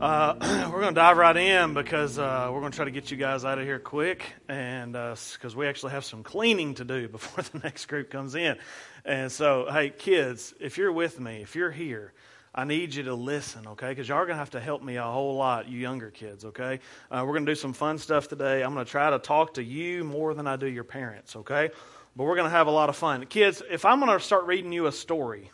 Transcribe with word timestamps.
Uh, 0.00 0.34
we're 0.72 0.80
going 0.80 0.94
to 0.94 0.98
dive 0.98 1.18
right 1.18 1.36
in 1.36 1.74
because 1.74 2.18
uh, 2.18 2.48
we're 2.50 2.60
going 2.60 2.72
to 2.72 2.76
try 2.76 2.86
to 2.86 2.90
get 2.90 3.10
you 3.10 3.18
guys 3.18 3.44
out 3.44 3.58
of 3.58 3.66
here 3.66 3.78
quick, 3.78 4.24
and 4.48 4.94
because 4.94 5.44
uh, 5.44 5.58
we 5.58 5.66
actually 5.66 5.92
have 5.92 6.06
some 6.06 6.22
cleaning 6.22 6.72
to 6.72 6.86
do 6.86 7.06
before 7.10 7.44
the 7.44 7.58
next 7.58 7.84
group 7.84 8.08
comes 8.08 8.34
in. 8.34 8.56
And 9.04 9.30
so, 9.30 9.68
hey, 9.70 9.90
kids, 9.90 10.54
if 10.58 10.78
you're 10.78 10.90
with 10.90 11.20
me, 11.20 11.42
if 11.42 11.54
you're 11.54 11.70
here, 11.70 12.14
I 12.54 12.64
need 12.64 12.94
you 12.94 13.02
to 13.04 13.14
listen, 13.14 13.66
okay? 13.66 13.90
Because 13.90 14.08
y'all 14.08 14.16
are 14.16 14.24
going 14.24 14.36
to 14.36 14.38
have 14.38 14.52
to 14.52 14.60
help 14.60 14.82
me 14.82 14.96
a 14.96 15.02
whole 15.02 15.36
lot, 15.36 15.68
you 15.68 15.78
younger 15.78 16.10
kids, 16.10 16.46
okay? 16.46 16.80
Uh, 17.10 17.22
we're 17.26 17.34
going 17.34 17.44
to 17.44 17.52
do 17.52 17.56
some 17.56 17.74
fun 17.74 17.98
stuff 17.98 18.26
today. 18.26 18.62
I'm 18.62 18.72
going 18.72 18.86
to 18.86 18.90
try 18.90 19.10
to 19.10 19.18
talk 19.18 19.54
to 19.54 19.62
you 19.62 20.02
more 20.02 20.32
than 20.32 20.46
I 20.46 20.56
do 20.56 20.66
your 20.66 20.84
parents, 20.84 21.36
okay? 21.36 21.68
But 22.16 22.24
we're 22.24 22.36
going 22.36 22.46
to 22.46 22.56
have 22.56 22.68
a 22.68 22.72
lot 22.72 22.88
of 22.88 22.96
fun. 22.96 23.26
Kids, 23.26 23.62
if 23.70 23.84
I'm 23.84 24.00
going 24.00 24.18
to 24.18 24.24
start 24.24 24.46
reading 24.46 24.72
you 24.72 24.86
a 24.86 24.92
story, 24.92 25.50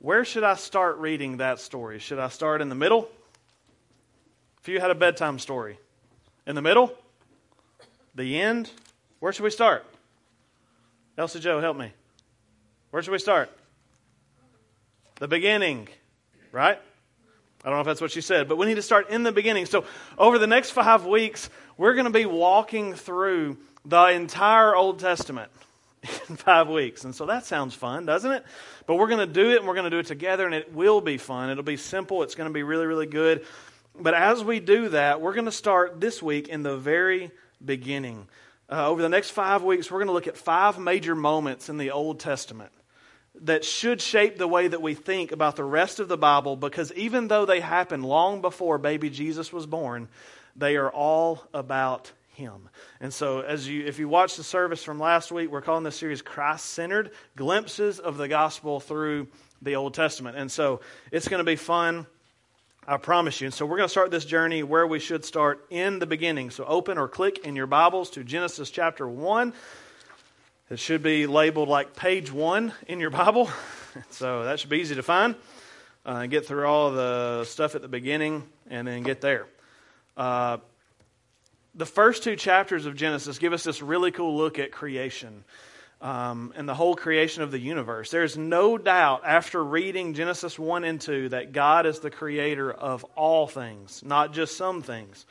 where 0.00 0.26
should 0.26 0.44
I 0.44 0.56
start 0.56 0.98
reading 0.98 1.38
that 1.38 1.60
story? 1.60 1.98
Should 1.98 2.18
I 2.18 2.28
start 2.28 2.60
in 2.60 2.68
the 2.68 2.74
middle? 2.74 3.08
If 4.64 4.68
you 4.68 4.80
had 4.80 4.90
a 4.90 4.94
bedtime 4.94 5.38
story, 5.38 5.78
in 6.46 6.54
the 6.54 6.62
middle? 6.62 6.90
The 8.14 8.40
end? 8.40 8.70
Where 9.20 9.30
should 9.30 9.42
we 9.42 9.50
start? 9.50 9.84
Elsie 11.18 11.38
Joe, 11.38 11.60
help 11.60 11.76
me. 11.76 11.92
Where 12.88 13.02
should 13.02 13.10
we 13.10 13.18
start? 13.18 13.50
The 15.16 15.28
beginning, 15.28 15.88
right? 16.50 16.78
I 17.62 17.68
don't 17.68 17.76
know 17.76 17.80
if 17.80 17.86
that's 17.86 18.00
what 18.00 18.10
she 18.10 18.22
said, 18.22 18.48
but 18.48 18.56
we 18.56 18.64
need 18.64 18.76
to 18.76 18.82
start 18.82 19.10
in 19.10 19.22
the 19.22 19.32
beginning. 19.32 19.66
So, 19.66 19.84
over 20.16 20.38
the 20.38 20.46
next 20.46 20.70
five 20.70 21.04
weeks, 21.04 21.50
we're 21.76 21.92
going 21.92 22.06
to 22.06 22.10
be 22.10 22.24
walking 22.24 22.94
through 22.94 23.58
the 23.84 24.06
entire 24.06 24.74
Old 24.74 24.98
Testament 24.98 25.50
in 26.30 26.36
five 26.36 26.70
weeks. 26.70 27.04
And 27.04 27.14
so 27.14 27.26
that 27.26 27.44
sounds 27.44 27.74
fun, 27.74 28.06
doesn't 28.06 28.32
it? 28.32 28.42
But 28.86 28.94
we're 28.94 29.08
going 29.08 29.28
to 29.28 29.30
do 29.30 29.50
it 29.50 29.58
and 29.58 29.68
we're 29.68 29.74
going 29.74 29.84
to 29.84 29.90
do 29.90 29.98
it 29.98 30.06
together, 30.06 30.46
and 30.46 30.54
it 30.54 30.72
will 30.72 31.02
be 31.02 31.18
fun. 31.18 31.50
It'll 31.50 31.62
be 31.62 31.76
simple, 31.76 32.22
it's 32.22 32.34
going 32.34 32.48
to 32.48 32.54
be 32.54 32.62
really, 32.62 32.86
really 32.86 33.04
good. 33.04 33.44
But 33.98 34.14
as 34.14 34.42
we 34.42 34.60
do 34.60 34.88
that, 34.90 35.20
we're 35.20 35.34
going 35.34 35.44
to 35.44 35.52
start 35.52 36.00
this 36.00 36.22
week 36.22 36.48
in 36.48 36.62
the 36.62 36.76
very 36.76 37.30
beginning. 37.64 38.26
Uh, 38.68 38.88
over 38.88 39.00
the 39.00 39.08
next 39.08 39.30
five 39.30 39.62
weeks, 39.62 39.90
we're 39.90 39.98
going 39.98 40.08
to 40.08 40.12
look 40.14 40.26
at 40.26 40.36
five 40.36 40.78
major 40.78 41.14
moments 41.14 41.68
in 41.68 41.76
the 41.76 41.92
Old 41.92 42.18
Testament 42.18 42.72
that 43.42 43.64
should 43.64 44.00
shape 44.00 44.38
the 44.38 44.48
way 44.48 44.68
that 44.68 44.80
we 44.80 44.94
think 44.94 45.32
about 45.32 45.56
the 45.56 45.64
rest 45.64 46.00
of 46.00 46.08
the 46.08 46.16
Bible 46.16 46.56
because 46.56 46.92
even 46.92 47.28
though 47.28 47.44
they 47.44 47.60
happened 47.60 48.04
long 48.04 48.40
before 48.40 48.78
baby 48.78 49.10
Jesus 49.10 49.52
was 49.52 49.66
born, 49.66 50.08
they 50.56 50.76
are 50.76 50.90
all 50.90 51.44
about 51.52 52.12
him. 52.28 52.68
And 53.00 53.12
so 53.12 53.40
as 53.40 53.68
you 53.68 53.84
if 53.86 53.98
you 53.98 54.08
watch 54.08 54.36
the 54.36 54.44
service 54.44 54.82
from 54.82 54.98
last 54.98 55.30
week, 55.32 55.50
we're 55.50 55.62
calling 55.62 55.84
this 55.84 55.96
series 55.96 56.22
Christ-centered 56.22 57.12
glimpses 57.36 58.00
of 58.00 58.16
the 58.16 58.28
gospel 58.28 58.80
through 58.80 59.28
the 59.62 59.76
Old 59.76 59.94
Testament. 59.94 60.36
And 60.36 60.50
so 60.50 60.80
it's 61.10 61.28
going 61.28 61.38
to 61.38 61.44
be 61.44 61.56
fun. 61.56 62.06
I 62.86 62.98
promise 62.98 63.40
you. 63.40 63.46
And 63.46 63.54
so 63.54 63.64
we're 63.64 63.78
going 63.78 63.86
to 63.86 63.92
start 63.92 64.10
this 64.10 64.26
journey 64.26 64.62
where 64.62 64.86
we 64.86 64.98
should 64.98 65.24
start 65.24 65.64
in 65.70 66.00
the 66.00 66.06
beginning. 66.06 66.50
So 66.50 66.64
open 66.66 66.98
or 66.98 67.08
click 67.08 67.38
in 67.38 67.56
your 67.56 67.66
Bibles 67.66 68.10
to 68.10 68.24
Genesis 68.24 68.70
chapter 68.70 69.08
1. 69.08 69.54
It 70.68 70.78
should 70.78 71.02
be 71.02 71.26
labeled 71.26 71.70
like 71.70 71.96
page 71.96 72.30
1 72.30 72.74
in 72.86 73.00
your 73.00 73.08
Bible. 73.08 73.48
so 74.10 74.44
that 74.44 74.60
should 74.60 74.68
be 74.68 74.80
easy 74.80 74.96
to 74.96 75.02
find. 75.02 75.34
Uh, 76.04 76.26
get 76.26 76.44
through 76.44 76.66
all 76.66 76.90
the 76.90 77.44
stuff 77.44 77.74
at 77.74 77.80
the 77.80 77.88
beginning 77.88 78.42
and 78.68 78.86
then 78.86 79.02
get 79.02 79.22
there. 79.22 79.46
Uh, 80.14 80.58
the 81.74 81.86
first 81.86 82.22
two 82.22 82.36
chapters 82.36 82.84
of 82.84 82.96
Genesis 82.96 83.38
give 83.38 83.54
us 83.54 83.64
this 83.64 83.80
really 83.80 84.10
cool 84.10 84.36
look 84.36 84.58
at 84.58 84.72
creation 84.72 85.44
um, 86.00 86.52
and 86.56 86.68
the 86.68 86.74
whole 86.74 86.94
creation 86.94 87.42
of 87.42 87.50
the 87.50 87.58
universe. 87.58 88.10
There's 88.10 88.36
no 88.36 88.76
doubt 88.76 89.22
after 89.24 89.62
reading 89.62 90.14
Genesis 90.14 90.58
1 90.58 90.84
and 90.84 91.00
2 91.00 91.30
that 91.30 91.52
God 91.52 91.86
is 91.86 92.00
the 92.00 92.10
creator 92.10 92.72
of 92.72 93.04
all 93.16 93.46
things, 93.46 94.02
not 94.04 94.32
just 94.32 94.56
some 94.56 94.82
things. 94.82 95.24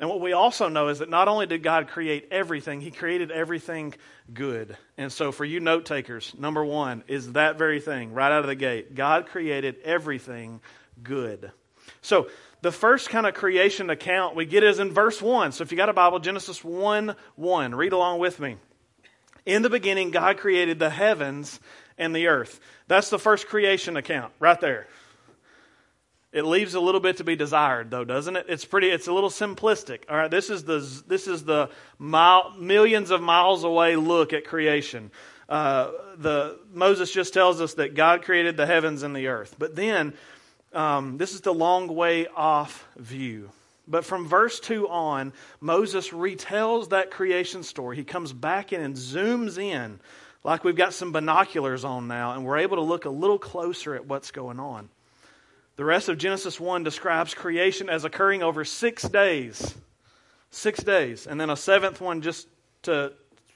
And 0.00 0.08
what 0.08 0.20
we 0.20 0.32
also 0.32 0.68
know 0.68 0.88
is 0.88 1.00
that 1.00 1.10
not 1.10 1.26
only 1.26 1.46
did 1.46 1.62
God 1.62 1.88
create 1.88 2.28
everything, 2.30 2.80
He 2.80 2.90
created 2.90 3.32
everything 3.32 3.94
good. 4.32 4.76
And 4.96 5.12
so, 5.12 5.32
for 5.32 5.44
you 5.44 5.58
note 5.58 5.86
takers, 5.86 6.34
number 6.38 6.64
one 6.64 7.02
is 7.08 7.32
that 7.32 7.58
very 7.58 7.80
thing 7.80 8.12
right 8.12 8.30
out 8.30 8.40
of 8.40 8.46
the 8.46 8.54
gate. 8.54 8.94
God 8.94 9.26
created 9.26 9.76
everything 9.84 10.60
good. 11.02 11.50
So, 12.00 12.28
the 12.60 12.70
first 12.70 13.10
kind 13.10 13.26
of 13.26 13.34
creation 13.34 13.90
account 13.90 14.36
we 14.36 14.44
get 14.46 14.62
is 14.62 14.78
in 14.78 14.92
verse 14.92 15.20
1. 15.20 15.52
So, 15.52 15.62
if 15.62 15.72
you 15.72 15.76
got 15.76 15.88
a 15.88 15.92
Bible, 15.92 16.20
Genesis 16.20 16.62
1 16.62 17.16
1, 17.34 17.74
read 17.74 17.92
along 17.92 18.20
with 18.20 18.38
me. 18.38 18.56
In 19.48 19.62
the 19.62 19.70
beginning, 19.70 20.10
God 20.10 20.36
created 20.36 20.78
the 20.78 20.90
heavens 20.90 21.58
and 21.96 22.14
the 22.14 22.26
earth. 22.26 22.60
That's 22.86 23.08
the 23.08 23.18
first 23.18 23.46
creation 23.46 23.96
account 23.96 24.34
right 24.38 24.60
there. 24.60 24.86
It 26.32 26.44
leaves 26.44 26.74
a 26.74 26.80
little 26.80 27.00
bit 27.00 27.16
to 27.16 27.24
be 27.24 27.34
desired, 27.34 27.90
though, 27.90 28.04
doesn't 28.04 28.36
it? 28.36 28.44
It's 28.50 28.66
pretty. 28.66 28.90
It's 28.90 29.08
a 29.08 29.12
little 29.14 29.30
simplistic. 29.30 30.00
All 30.10 30.18
right, 30.18 30.30
this 30.30 30.50
is 30.50 30.64
the 30.64 30.80
this 31.06 31.26
is 31.26 31.44
the 31.44 31.70
mile, 31.98 32.56
millions 32.58 33.10
of 33.10 33.22
miles 33.22 33.64
away 33.64 33.96
look 33.96 34.34
at 34.34 34.44
creation. 34.44 35.10
Uh, 35.48 35.92
the 36.18 36.60
Moses 36.74 37.10
just 37.10 37.32
tells 37.32 37.62
us 37.62 37.72
that 37.74 37.94
God 37.94 38.24
created 38.24 38.58
the 38.58 38.66
heavens 38.66 39.02
and 39.02 39.16
the 39.16 39.28
earth, 39.28 39.56
but 39.58 39.74
then 39.74 40.12
um, 40.74 41.16
this 41.16 41.32
is 41.32 41.40
the 41.40 41.54
long 41.54 41.88
way 41.88 42.26
off 42.26 42.86
view. 42.98 43.48
But 43.88 44.04
from 44.04 44.28
verse 44.28 44.60
2 44.60 44.88
on, 44.88 45.32
Moses 45.60 46.10
retells 46.10 46.90
that 46.90 47.10
creation 47.10 47.62
story. 47.62 47.96
He 47.96 48.04
comes 48.04 48.32
back 48.32 48.72
in 48.72 48.82
and 48.82 48.94
zooms 48.94 49.56
in, 49.56 49.98
like 50.44 50.62
we've 50.62 50.76
got 50.76 50.92
some 50.92 51.10
binoculars 51.10 51.84
on 51.84 52.06
now, 52.06 52.32
and 52.32 52.44
we're 52.44 52.58
able 52.58 52.76
to 52.76 52.82
look 52.82 53.06
a 53.06 53.10
little 53.10 53.38
closer 53.38 53.94
at 53.94 54.06
what's 54.06 54.30
going 54.30 54.60
on. 54.60 54.90
The 55.76 55.84
rest 55.84 56.08
of 56.08 56.18
Genesis 56.18 56.60
1 56.60 56.84
describes 56.84 57.34
creation 57.34 57.88
as 57.88 58.04
occurring 58.04 58.42
over 58.42 58.64
six 58.64 59.02
days. 59.02 59.74
Six 60.50 60.82
days. 60.82 61.26
And 61.26 61.40
then 61.40 61.50
a 61.50 61.56
seventh 61.56 62.00
one 62.00 62.20
just 62.20 62.48
to 62.82 63.12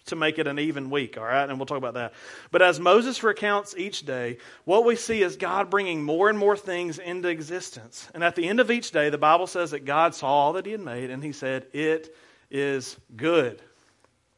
to 0.07 0.17
make 0.17 0.39
it 0.39 0.47
an 0.47 0.59
even 0.59 0.91
week, 0.91 1.17
all 1.17 1.25
right? 1.25 1.49
And 1.49 1.59
we'll 1.59 1.67
talk 1.67 1.79
about 1.79 1.95
that. 1.95 2.13
But 2.51 2.63
as 2.63 2.81
Moses 2.81 3.23
recounts 3.23 3.77
each 3.77 4.05
day, 4.05 4.39
what 4.65 4.85
we 4.85 4.97
see 4.97 5.23
is 5.23 5.37
God 5.37 5.71
bringing 5.71 6.03
more 6.03 6.29
and 6.29 6.39
more 6.39 6.57
things 6.57 6.99
into 6.99 7.29
existence. 7.29 8.09
And 8.15 8.25
at 8.25 8.35
the 8.35 8.49
end 8.49 8.61
of 8.61 8.71
each 8.71 8.91
day, 8.91 9.11
the 9.11 9.19
Bible 9.19 9.47
says 9.47 9.71
that 9.71 9.85
God 9.85 10.15
saw 10.15 10.29
all 10.29 10.53
that 10.55 10.67
he 10.67 10.73
had 10.73 10.81
made 10.81 11.11
and 11.11 11.23
he 11.23 11.33
said, 11.33 11.67
It 11.73 12.15
is 12.51 12.97
good. 13.17 13.63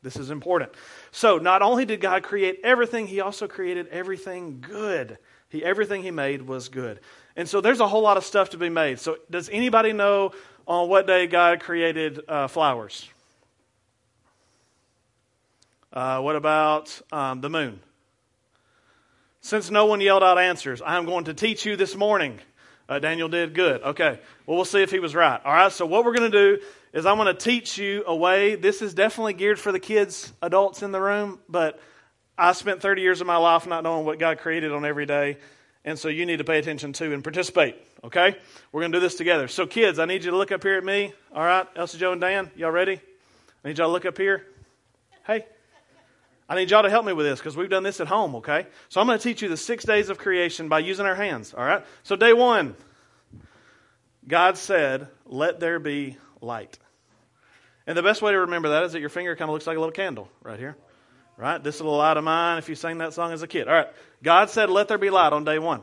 This 0.02 0.16
is 0.16 0.30
important. 0.30 0.72
So, 1.12 1.38
not 1.38 1.62
only 1.62 1.86
did 1.86 2.00
God 2.00 2.22
create 2.22 2.60
everything, 2.62 3.06
he 3.06 3.20
also 3.20 3.48
created 3.48 3.88
everything 3.88 4.60
good. 4.60 5.16
He, 5.48 5.64
everything 5.64 6.02
he 6.02 6.10
made 6.10 6.42
was 6.42 6.68
good. 6.68 7.00
And 7.36 7.48
so 7.48 7.62
there's 7.62 7.80
a 7.80 7.88
whole 7.88 8.02
lot 8.02 8.18
of 8.18 8.24
stuff 8.24 8.50
to 8.50 8.58
be 8.58 8.68
made. 8.68 9.00
So, 9.00 9.16
does 9.30 9.48
anybody 9.48 9.94
know 9.94 10.32
on 10.66 10.90
what 10.90 11.06
day 11.06 11.26
God 11.26 11.60
created 11.60 12.20
uh, 12.28 12.48
flowers? 12.48 13.08
Uh, 15.94 16.20
what 16.20 16.34
about 16.34 17.00
um, 17.12 17.40
the 17.40 17.48
moon? 17.48 17.78
Since 19.40 19.70
no 19.70 19.86
one 19.86 20.00
yelled 20.00 20.24
out 20.24 20.40
answers, 20.40 20.82
I'm 20.84 21.06
going 21.06 21.26
to 21.26 21.34
teach 21.34 21.64
you 21.64 21.76
this 21.76 21.94
morning. 21.94 22.40
Uh, 22.88 22.98
Daniel 22.98 23.28
did 23.28 23.54
good. 23.54 23.80
Okay. 23.80 24.18
Well, 24.44 24.56
we'll 24.56 24.64
see 24.64 24.82
if 24.82 24.90
he 24.90 24.98
was 24.98 25.14
right. 25.14 25.40
All 25.44 25.52
right. 25.52 25.70
So, 25.70 25.86
what 25.86 26.04
we're 26.04 26.12
going 26.12 26.32
to 26.32 26.56
do 26.56 26.62
is 26.92 27.06
I'm 27.06 27.16
going 27.16 27.32
to 27.32 27.40
teach 27.40 27.78
you 27.78 28.02
a 28.08 28.14
way. 28.14 28.56
This 28.56 28.82
is 28.82 28.92
definitely 28.92 29.34
geared 29.34 29.60
for 29.60 29.70
the 29.70 29.78
kids, 29.78 30.32
adults 30.42 30.82
in 30.82 30.90
the 30.90 31.00
room, 31.00 31.38
but 31.48 31.78
I 32.36 32.54
spent 32.54 32.82
30 32.82 33.00
years 33.00 33.20
of 33.20 33.28
my 33.28 33.36
life 33.36 33.64
not 33.64 33.84
knowing 33.84 34.04
what 34.04 34.18
God 34.18 34.38
created 34.38 34.72
on 34.72 34.84
every 34.84 35.06
day. 35.06 35.38
And 35.84 35.96
so 35.96 36.08
you 36.08 36.26
need 36.26 36.38
to 36.38 36.44
pay 36.44 36.58
attention 36.58 36.92
to 36.94 37.12
and 37.12 37.22
participate. 37.22 37.76
Okay? 38.02 38.36
We're 38.72 38.80
going 38.80 38.90
to 38.90 38.98
do 38.98 39.00
this 39.00 39.14
together. 39.14 39.46
So, 39.46 39.64
kids, 39.64 40.00
I 40.00 40.06
need 40.06 40.24
you 40.24 40.32
to 40.32 40.36
look 40.36 40.50
up 40.50 40.64
here 40.64 40.76
at 40.76 40.84
me. 40.84 41.12
All 41.32 41.44
right? 41.44 41.68
Elsie, 41.76 41.98
Joe, 41.98 42.10
and 42.10 42.20
Dan, 42.20 42.50
y'all 42.56 42.72
ready? 42.72 43.00
I 43.64 43.68
need 43.68 43.78
y'all 43.78 43.86
to 43.86 43.92
look 43.92 44.06
up 44.06 44.18
here. 44.18 44.44
Hey, 45.24 45.46
I 46.48 46.56
need 46.56 46.70
y'all 46.70 46.82
to 46.82 46.90
help 46.90 47.06
me 47.06 47.12
with 47.12 47.24
this 47.24 47.38
because 47.38 47.56
we've 47.56 47.70
done 47.70 47.82
this 47.82 48.00
at 48.00 48.06
home, 48.06 48.36
okay? 48.36 48.66
So 48.88 49.00
I'm 49.00 49.06
going 49.06 49.18
to 49.18 49.22
teach 49.22 49.40
you 49.40 49.48
the 49.48 49.56
six 49.56 49.84
days 49.84 50.10
of 50.10 50.18
creation 50.18 50.68
by 50.68 50.80
using 50.80 51.06
our 51.06 51.14
hands, 51.14 51.54
all 51.54 51.64
right? 51.64 51.84
So, 52.02 52.16
day 52.16 52.34
one, 52.34 52.74
God 54.28 54.58
said, 54.58 55.08
Let 55.24 55.58
there 55.60 55.78
be 55.78 56.18
light. 56.40 56.78
And 57.86 57.96
the 57.96 58.02
best 58.02 58.22
way 58.22 58.32
to 58.32 58.40
remember 58.40 58.70
that 58.70 58.84
is 58.84 58.92
that 58.92 59.00
your 59.00 59.08
finger 59.10 59.36
kind 59.36 59.48
of 59.48 59.52
looks 59.52 59.66
like 59.66 59.76
a 59.76 59.80
little 59.80 59.92
candle 59.92 60.28
right 60.42 60.58
here, 60.58 60.76
right? 61.36 61.62
This 61.62 61.80
little 61.80 61.96
light 61.96 62.16
of 62.16 62.24
mine, 62.24 62.58
if 62.58 62.68
you 62.68 62.74
sang 62.74 62.98
that 62.98 63.14
song 63.14 63.32
as 63.32 63.42
a 63.42 63.46
kid. 63.46 63.66
All 63.66 63.74
right, 63.74 63.88
God 64.22 64.50
said, 64.50 64.68
Let 64.68 64.88
there 64.88 64.98
be 64.98 65.10
light 65.10 65.32
on 65.32 65.44
day 65.44 65.58
one. 65.58 65.80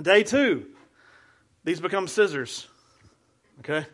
Day 0.00 0.22
two, 0.22 0.66
these 1.64 1.80
become 1.80 2.06
scissors, 2.06 2.68
okay? 3.60 3.86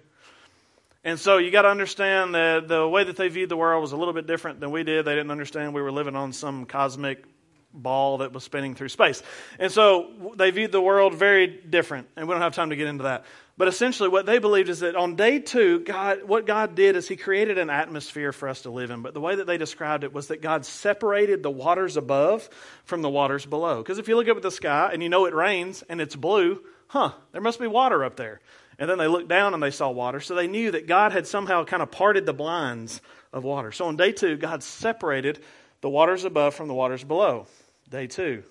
And 1.05 1.19
so 1.19 1.39
you 1.39 1.51
got 1.51 1.63
to 1.63 1.69
understand 1.69 2.35
that 2.35 2.69
the 2.69 2.87
way 2.87 3.05
that 3.05 3.17
they 3.17 3.29
viewed 3.29 3.49
the 3.49 3.57
world 3.57 3.81
was 3.81 3.93
a 3.93 3.97
little 3.97 4.15
bit 4.15 4.27
different 4.27 4.61
than 4.61 4.71
we 4.71 4.83
did. 4.83 5.05
They 5.05 5.15
didn't 5.15 5.31
understand 5.31 5.73
we 5.73 5.83
were 5.83 5.93
living 5.93 6.17
on 6.17 6.33
some 6.33 6.67
cosmic 6.67 7.25
ball 7.73 8.19
that 8.19 8.33
was 8.33 8.45
spinning 8.45 8.75
through 8.75 8.89
space. 8.89 9.23
And 9.59 9.71
so 9.71 10.33
they 10.37 10.51
viewed 10.51 10.73
the 10.73 10.81
world 10.81 11.15
very 11.15 11.47
different, 11.47 12.09
and 12.17 12.27
we 12.27 12.33
don't 12.33 12.43
have 12.43 12.55
time 12.55 12.71
to 12.71 12.77
get 12.77 12.89
into 12.89 13.05
that. 13.05 13.25
But 13.57 13.69
essentially, 13.69 14.09
what 14.09 14.25
they 14.25 14.39
believed 14.39 14.69
is 14.69 14.81
that 14.81 14.95
on 14.95 15.17
day 15.17 15.41
two, 15.41 15.81
God, 15.81 16.25
what 16.25 16.47
God 16.47 16.75
did 16.75 16.97
is 16.97 17.09
He 17.09 17.17
created 17.17 17.59
an 17.59 17.71
atmosphere 17.71 18.33
for 18.33 18.49
us 18.49 18.63
to 18.63 18.71
live 18.71 18.91
in. 18.91 19.03
But 19.03 19.15
the 19.15 19.21
way 19.21 19.37
that 19.37 19.47
they 19.47 19.59
described 19.59 20.05
it 20.05 20.13
was 20.13 20.29
that 20.29 20.41
God 20.41 20.65
separated 20.65 21.43
the 21.43 21.51
waters 21.51 21.97
above 21.97 22.49
from 22.85 23.03
the 23.03 23.11
waters 23.11 23.45
below. 23.45 23.83
Because 23.83 23.99
if 23.99 24.09
you 24.09 24.17
look 24.17 24.29
up 24.29 24.37
at 24.37 24.43
the 24.43 24.51
sky 24.51 24.91
and 24.93 25.03
you 25.03 25.09
know 25.09 25.27
it 25.27 25.35
rains 25.35 25.83
and 25.89 26.01
it's 26.01 26.15
blue, 26.15 26.63
huh, 26.87 27.13
there 27.33 27.41
must 27.41 27.59
be 27.59 27.67
water 27.67 28.05
up 28.05 28.17
there. 28.17 28.41
And 28.79 28.89
then 28.89 28.99
they 28.99 29.09
looked 29.09 29.29
down 29.29 29.55
and 29.55 29.63
they 29.63 29.73
saw 29.73 29.91
water. 29.91 30.21
So 30.21 30.35
they 30.35 30.47
knew 30.47 30.71
that 30.71 30.87
God 30.87 31.13
had 31.13 31.27
somehow 31.27 31.65
kind 31.65 31.83
of 31.83 31.91
parted 31.91 32.27
the 32.27 32.33
blinds 32.33 33.01
of 33.33 33.43
water. 33.45 33.73
So 33.73 33.87
on 33.87 33.97
day 33.97 34.13
two, 34.13 34.37
God 34.37 34.63
separated 34.63 35.41
the 35.81 35.89
waters 35.89 36.25
above 36.25 36.55
from 36.55 36.69
the 36.69 36.75
waters 36.75 37.03
below. 37.03 37.47
Day 37.91 38.07
two. 38.07 38.45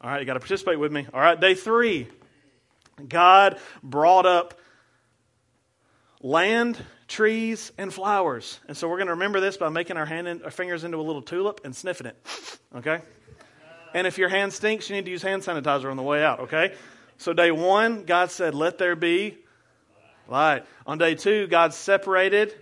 All 0.00 0.10
right, 0.10 0.20
you 0.20 0.26
got 0.26 0.34
to 0.34 0.40
participate 0.40 0.78
with 0.78 0.92
me. 0.92 1.06
All 1.12 1.20
right, 1.20 1.40
day 1.40 1.54
three. 1.54 2.08
God 3.08 3.58
brought 3.82 4.26
up 4.26 4.58
land, 6.20 6.78
trees, 7.08 7.72
and 7.78 7.92
flowers. 7.92 8.60
And 8.68 8.76
so 8.76 8.88
we're 8.88 8.96
going 8.96 9.06
to 9.06 9.14
remember 9.14 9.40
this 9.40 9.56
by 9.56 9.68
making 9.68 9.96
our, 9.96 10.06
hand 10.06 10.28
in, 10.28 10.42
our 10.42 10.50
fingers 10.50 10.84
into 10.84 10.98
a 10.98 11.02
little 11.02 11.22
tulip 11.22 11.60
and 11.64 11.74
sniffing 11.74 12.06
it. 12.06 12.16
Okay? 12.74 13.00
And 13.94 14.06
if 14.06 14.18
your 14.18 14.28
hand 14.28 14.52
stinks, 14.52 14.90
you 14.90 14.96
need 14.96 15.06
to 15.06 15.10
use 15.10 15.22
hand 15.22 15.42
sanitizer 15.42 15.90
on 15.90 15.96
the 15.96 16.02
way 16.02 16.22
out. 16.22 16.40
Okay? 16.40 16.74
So 17.16 17.32
day 17.32 17.50
one, 17.50 18.04
God 18.04 18.30
said, 18.30 18.54
Let 18.54 18.78
there 18.78 18.96
be 18.96 19.38
light. 20.28 20.64
On 20.86 20.98
day 20.98 21.14
two, 21.14 21.46
God 21.46 21.74
separated 21.74 22.54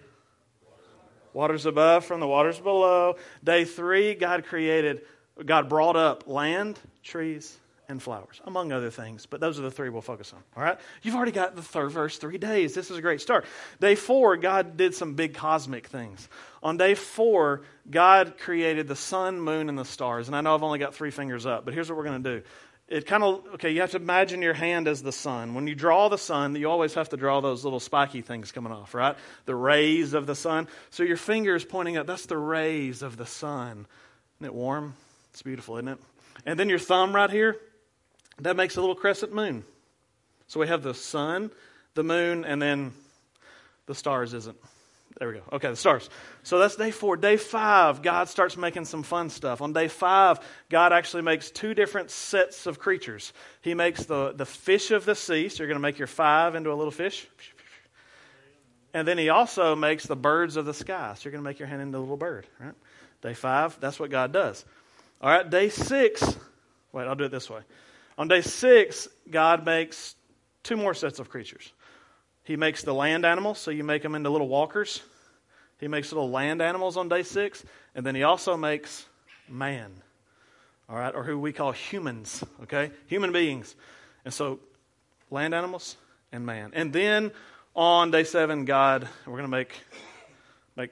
waters 1.32 1.66
above 1.66 2.04
from 2.04 2.20
the 2.20 2.26
waters 2.26 2.58
below. 2.58 3.16
Day 3.42 3.64
three, 3.64 4.14
God 4.14 4.44
created, 4.44 5.02
God 5.44 5.68
brought 5.68 5.96
up 5.96 6.28
land, 6.28 6.78
trees, 7.02 7.58
and 7.88 8.02
flowers, 8.02 8.40
among 8.46 8.72
other 8.72 8.90
things. 8.90 9.26
But 9.26 9.40
those 9.40 9.58
are 9.58 9.62
the 9.62 9.70
three 9.70 9.90
we'll 9.90 10.00
focus 10.00 10.32
on. 10.32 10.42
All 10.56 10.62
right? 10.62 10.78
You've 11.02 11.14
already 11.14 11.32
got 11.32 11.54
the 11.54 11.62
third 11.62 11.90
verse, 11.90 12.16
three 12.16 12.38
days. 12.38 12.74
This 12.74 12.90
is 12.90 12.96
a 12.96 13.02
great 13.02 13.20
start. 13.20 13.44
Day 13.80 13.94
four, 13.94 14.36
God 14.36 14.76
did 14.76 14.94
some 14.94 15.14
big 15.14 15.34
cosmic 15.34 15.88
things. 15.88 16.28
On 16.62 16.76
day 16.76 16.94
four, 16.94 17.62
God 17.90 18.38
created 18.38 18.88
the 18.88 18.96
sun, 18.96 19.38
moon, 19.40 19.68
and 19.68 19.78
the 19.78 19.84
stars. 19.84 20.28
And 20.28 20.36
I 20.36 20.40
know 20.40 20.54
I've 20.54 20.62
only 20.62 20.78
got 20.78 20.94
three 20.94 21.10
fingers 21.10 21.44
up, 21.44 21.64
but 21.66 21.74
here's 21.74 21.90
what 21.90 21.98
we're 21.98 22.04
going 22.04 22.22
to 22.22 22.38
do. 22.40 22.46
It 22.86 23.06
kind 23.06 23.22
of, 23.22 23.44
okay, 23.54 23.70
you 23.70 23.80
have 23.80 23.92
to 23.92 23.96
imagine 23.96 24.42
your 24.42 24.52
hand 24.52 24.88
as 24.88 25.02
the 25.02 25.10
sun. 25.10 25.54
When 25.54 25.66
you 25.66 25.74
draw 25.74 26.08
the 26.08 26.18
sun, 26.18 26.54
you 26.54 26.68
always 26.68 26.94
have 26.94 27.08
to 27.10 27.16
draw 27.16 27.40
those 27.40 27.64
little 27.64 27.80
spiky 27.80 28.20
things 28.20 28.52
coming 28.52 28.72
off, 28.72 28.94
right? 28.94 29.16
The 29.46 29.54
rays 29.54 30.12
of 30.12 30.26
the 30.26 30.34
sun. 30.34 30.68
So 30.90 31.02
your 31.02 31.16
finger 31.16 31.54
is 31.54 31.64
pointing 31.64 31.96
up. 31.96 32.06
That's 32.06 32.26
the 32.26 32.36
rays 32.36 33.00
of 33.00 33.16
the 33.16 33.24
sun. 33.24 33.86
Isn't 34.36 34.46
it 34.46 34.54
warm? 34.54 34.94
It's 35.32 35.40
beautiful, 35.40 35.76
isn't 35.76 35.88
it? 35.88 35.98
And 36.44 36.60
then 36.60 36.68
your 36.68 36.78
thumb 36.78 37.14
right 37.14 37.30
here, 37.30 37.56
that 38.40 38.54
makes 38.54 38.76
a 38.76 38.80
little 38.80 38.94
crescent 38.94 39.32
moon. 39.32 39.64
So 40.46 40.60
we 40.60 40.68
have 40.68 40.82
the 40.82 40.94
sun, 40.94 41.50
the 41.94 42.04
moon, 42.04 42.44
and 42.44 42.60
then 42.60 42.92
the 43.86 43.94
stars 43.94 44.34
isn't. 44.34 44.58
There 45.18 45.28
we 45.28 45.34
go. 45.34 45.42
Okay, 45.52 45.68
the 45.70 45.76
stars. 45.76 46.10
So 46.42 46.58
that's 46.58 46.74
day 46.74 46.90
four. 46.90 47.16
Day 47.16 47.36
five, 47.36 48.02
God 48.02 48.28
starts 48.28 48.56
making 48.56 48.84
some 48.84 49.04
fun 49.04 49.30
stuff. 49.30 49.62
On 49.62 49.72
day 49.72 49.86
five, 49.86 50.40
God 50.68 50.92
actually 50.92 51.22
makes 51.22 51.52
two 51.52 51.72
different 51.72 52.10
sets 52.10 52.66
of 52.66 52.80
creatures. 52.80 53.32
He 53.62 53.74
makes 53.74 54.06
the, 54.06 54.32
the 54.32 54.44
fish 54.44 54.90
of 54.90 55.04
the 55.04 55.14
sea, 55.14 55.48
so 55.48 55.62
you're 55.62 55.68
going 55.68 55.76
to 55.76 55.82
make 55.82 55.98
your 55.98 56.08
five 56.08 56.56
into 56.56 56.72
a 56.72 56.74
little 56.74 56.90
fish. 56.90 57.28
And 58.92 59.06
then 59.06 59.16
he 59.16 59.28
also 59.28 59.76
makes 59.76 60.04
the 60.04 60.16
birds 60.16 60.56
of 60.56 60.66
the 60.66 60.74
sky, 60.74 61.14
so 61.14 61.24
you're 61.24 61.32
going 61.32 61.44
to 61.44 61.48
make 61.48 61.60
your 61.60 61.68
hand 61.68 61.80
into 61.80 61.98
a 61.98 62.00
little 62.00 62.16
bird. 62.16 62.46
Right? 62.58 62.74
Day 63.22 63.34
five, 63.34 63.78
that's 63.80 64.00
what 64.00 64.10
God 64.10 64.32
does. 64.32 64.64
All 65.20 65.30
right, 65.30 65.48
day 65.48 65.68
six, 65.68 66.36
wait, 66.92 67.04
I'll 67.06 67.14
do 67.14 67.24
it 67.24 67.30
this 67.30 67.48
way. 67.48 67.60
On 68.18 68.26
day 68.28 68.40
six, 68.40 69.08
God 69.30 69.64
makes 69.64 70.16
two 70.64 70.76
more 70.76 70.92
sets 70.92 71.20
of 71.20 71.28
creatures. 71.28 71.72
He 72.44 72.56
makes 72.56 72.82
the 72.82 72.94
land 72.94 73.24
animals, 73.24 73.58
so 73.58 73.70
you 73.70 73.84
make 73.84 74.02
them 74.02 74.14
into 74.14 74.30
little 74.30 74.48
walkers. 74.48 75.02
He 75.80 75.88
makes 75.88 76.12
little 76.12 76.30
land 76.30 76.62
animals 76.62 76.96
on 76.96 77.08
day 77.08 77.22
six, 77.22 77.64
and 77.94 78.04
then 78.04 78.14
he 78.14 78.22
also 78.22 78.56
makes 78.56 79.06
man, 79.48 79.90
all 80.88 80.96
right, 80.96 81.14
or 81.14 81.24
who 81.24 81.38
we 81.38 81.52
call 81.52 81.72
humans, 81.72 82.44
okay? 82.62 82.90
Human 83.06 83.32
beings. 83.32 83.74
And 84.24 84.32
so, 84.32 84.60
land 85.30 85.54
animals 85.54 85.96
and 86.32 86.44
man. 86.44 86.70
And 86.74 86.92
then 86.92 87.32
on 87.74 88.10
day 88.10 88.24
seven, 88.24 88.66
God, 88.66 89.08
we're 89.26 89.32
going 89.32 89.44
to 89.44 89.48
make, 89.48 89.72
make, 90.76 90.90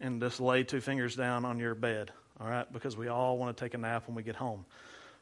and 0.00 0.20
just 0.20 0.40
lay 0.40 0.62
two 0.62 0.80
fingers 0.80 1.16
down 1.16 1.44
on 1.44 1.58
your 1.58 1.74
bed, 1.74 2.12
all 2.40 2.48
right, 2.48 2.72
because 2.72 2.96
we 2.96 3.08
all 3.08 3.36
want 3.36 3.56
to 3.56 3.64
take 3.64 3.74
a 3.74 3.78
nap 3.78 4.04
when 4.06 4.14
we 4.14 4.22
get 4.22 4.36
home. 4.36 4.64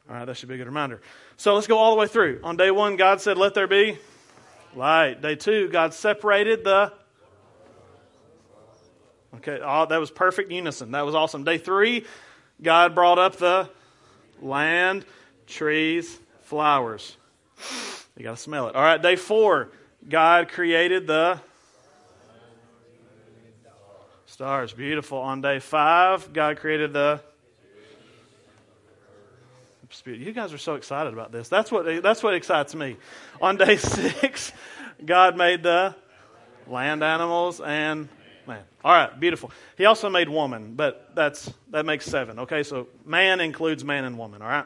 All 0.09 0.15
right, 0.15 0.25
that 0.25 0.37
should 0.37 0.49
be 0.49 0.55
a 0.55 0.57
good 0.57 0.67
reminder. 0.67 1.01
So 1.37 1.55
let's 1.55 1.67
go 1.67 1.77
all 1.77 1.91
the 1.91 1.99
way 1.99 2.07
through. 2.07 2.41
On 2.43 2.57
day 2.57 2.71
one, 2.71 2.95
God 2.95 3.21
said, 3.21 3.37
Let 3.37 3.53
there 3.53 3.67
be 3.67 3.99
light. 4.75 5.21
Day 5.21 5.35
two, 5.35 5.69
God 5.69 5.93
separated 5.93 6.63
the. 6.63 6.93
Okay, 9.35 9.59
oh, 9.63 9.85
that 9.85 9.97
was 9.97 10.11
perfect 10.11 10.51
unison. 10.51 10.91
That 10.91 11.05
was 11.05 11.15
awesome. 11.15 11.43
Day 11.43 11.57
three, 11.57 12.05
God 12.61 12.93
brought 12.93 13.17
up 13.17 13.37
the 13.37 13.69
land, 14.41 15.05
trees, 15.47 16.19
flowers. 16.41 17.15
You 18.17 18.23
got 18.23 18.35
to 18.35 18.41
smell 18.41 18.67
it. 18.67 18.75
All 18.75 18.81
right, 18.81 19.01
day 19.01 19.15
four, 19.15 19.69
God 20.07 20.49
created 20.49 21.07
the 21.07 21.39
stars. 24.25 24.73
Beautiful. 24.73 25.19
On 25.19 25.41
day 25.41 25.59
five, 25.59 26.33
God 26.33 26.57
created 26.57 26.93
the 26.93 27.21
Spirit. 29.93 30.19
You 30.19 30.31
guys 30.31 30.53
are 30.53 30.57
so 30.57 30.75
excited 30.75 31.13
about 31.13 31.31
this. 31.31 31.49
That's 31.49 31.71
what, 31.71 32.03
that's 32.03 32.23
what 32.23 32.33
excites 32.33 32.75
me. 32.75 32.97
On 33.41 33.57
day 33.57 33.77
six, 33.77 34.53
God 35.05 35.37
made 35.37 35.63
the 35.63 35.95
land 36.67 37.03
animals 37.03 37.61
and 37.61 38.07
man. 38.47 38.63
All 38.83 38.93
right, 38.93 39.19
beautiful. 39.19 39.51
He 39.77 39.85
also 39.85 40.09
made 40.09 40.29
woman, 40.29 40.73
but 40.75 41.11
that's 41.15 41.51
that 41.69 41.85
makes 41.85 42.05
seven. 42.05 42.39
Okay, 42.39 42.63
so 42.63 42.87
man 43.05 43.39
includes 43.39 43.83
man 43.83 44.05
and 44.05 44.17
woman. 44.17 44.41
All 44.41 44.47
right. 44.47 44.65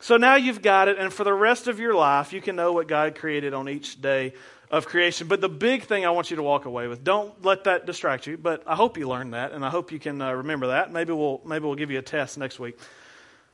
So 0.00 0.16
now 0.16 0.34
you've 0.34 0.62
got 0.62 0.88
it, 0.88 0.98
and 0.98 1.12
for 1.12 1.22
the 1.22 1.32
rest 1.32 1.68
of 1.68 1.78
your 1.78 1.94
life, 1.94 2.32
you 2.32 2.40
can 2.40 2.56
know 2.56 2.72
what 2.72 2.88
God 2.88 3.14
created 3.14 3.54
on 3.54 3.68
each 3.68 4.00
day 4.00 4.34
of 4.68 4.86
creation. 4.86 5.28
But 5.28 5.40
the 5.40 5.48
big 5.48 5.84
thing 5.84 6.04
I 6.04 6.10
want 6.10 6.30
you 6.30 6.36
to 6.36 6.42
walk 6.42 6.64
away 6.64 6.88
with, 6.88 7.04
don't 7.04 7.44
let 7.44 7.64
that 7.64 7.86
distract 7.86 8.26
you. 8.26 8.36
But 8.36 8.64
I 8.66 8.74
hope 8.74 8.98
you 8.98 9.08
learned 9.08 9.34
that, 9.34 9.52
and 9.52 9.64
I 9.64 9.70
hope 9.70 9.92
you 9.92 10.00
can 10.00 10.20
uh, 10.20 10.32
remember 10.32 10.68
that. 10.68 10.92
Maybe 10.92 11.12
we'll 11.12 11.40
maybe 11.44 11.66
we'll 11.66 11.76
give 11.76 11.90
you 11.90 11.98
a 11.98 12.02
test 12.02 12.36
next 12.36 12.58
week. 12.58 12.78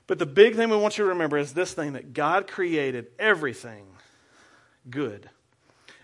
But 0.08 0.18
the 0.18 0.26
big 0.26 0.56
thing 0.56 0.70
we 0.70 0.76
want 0.76 0.98
you 0.98 1.04
to 1.04 1.10
remember 1.10 1.38
is 1.38 1.52
this 1.52 1.72
thing 1.74 1.92
that 1.92 2.14
God 2.14 2.48
created 2.48 3.08
everything 3.18 3.84
good. 4.90 5.28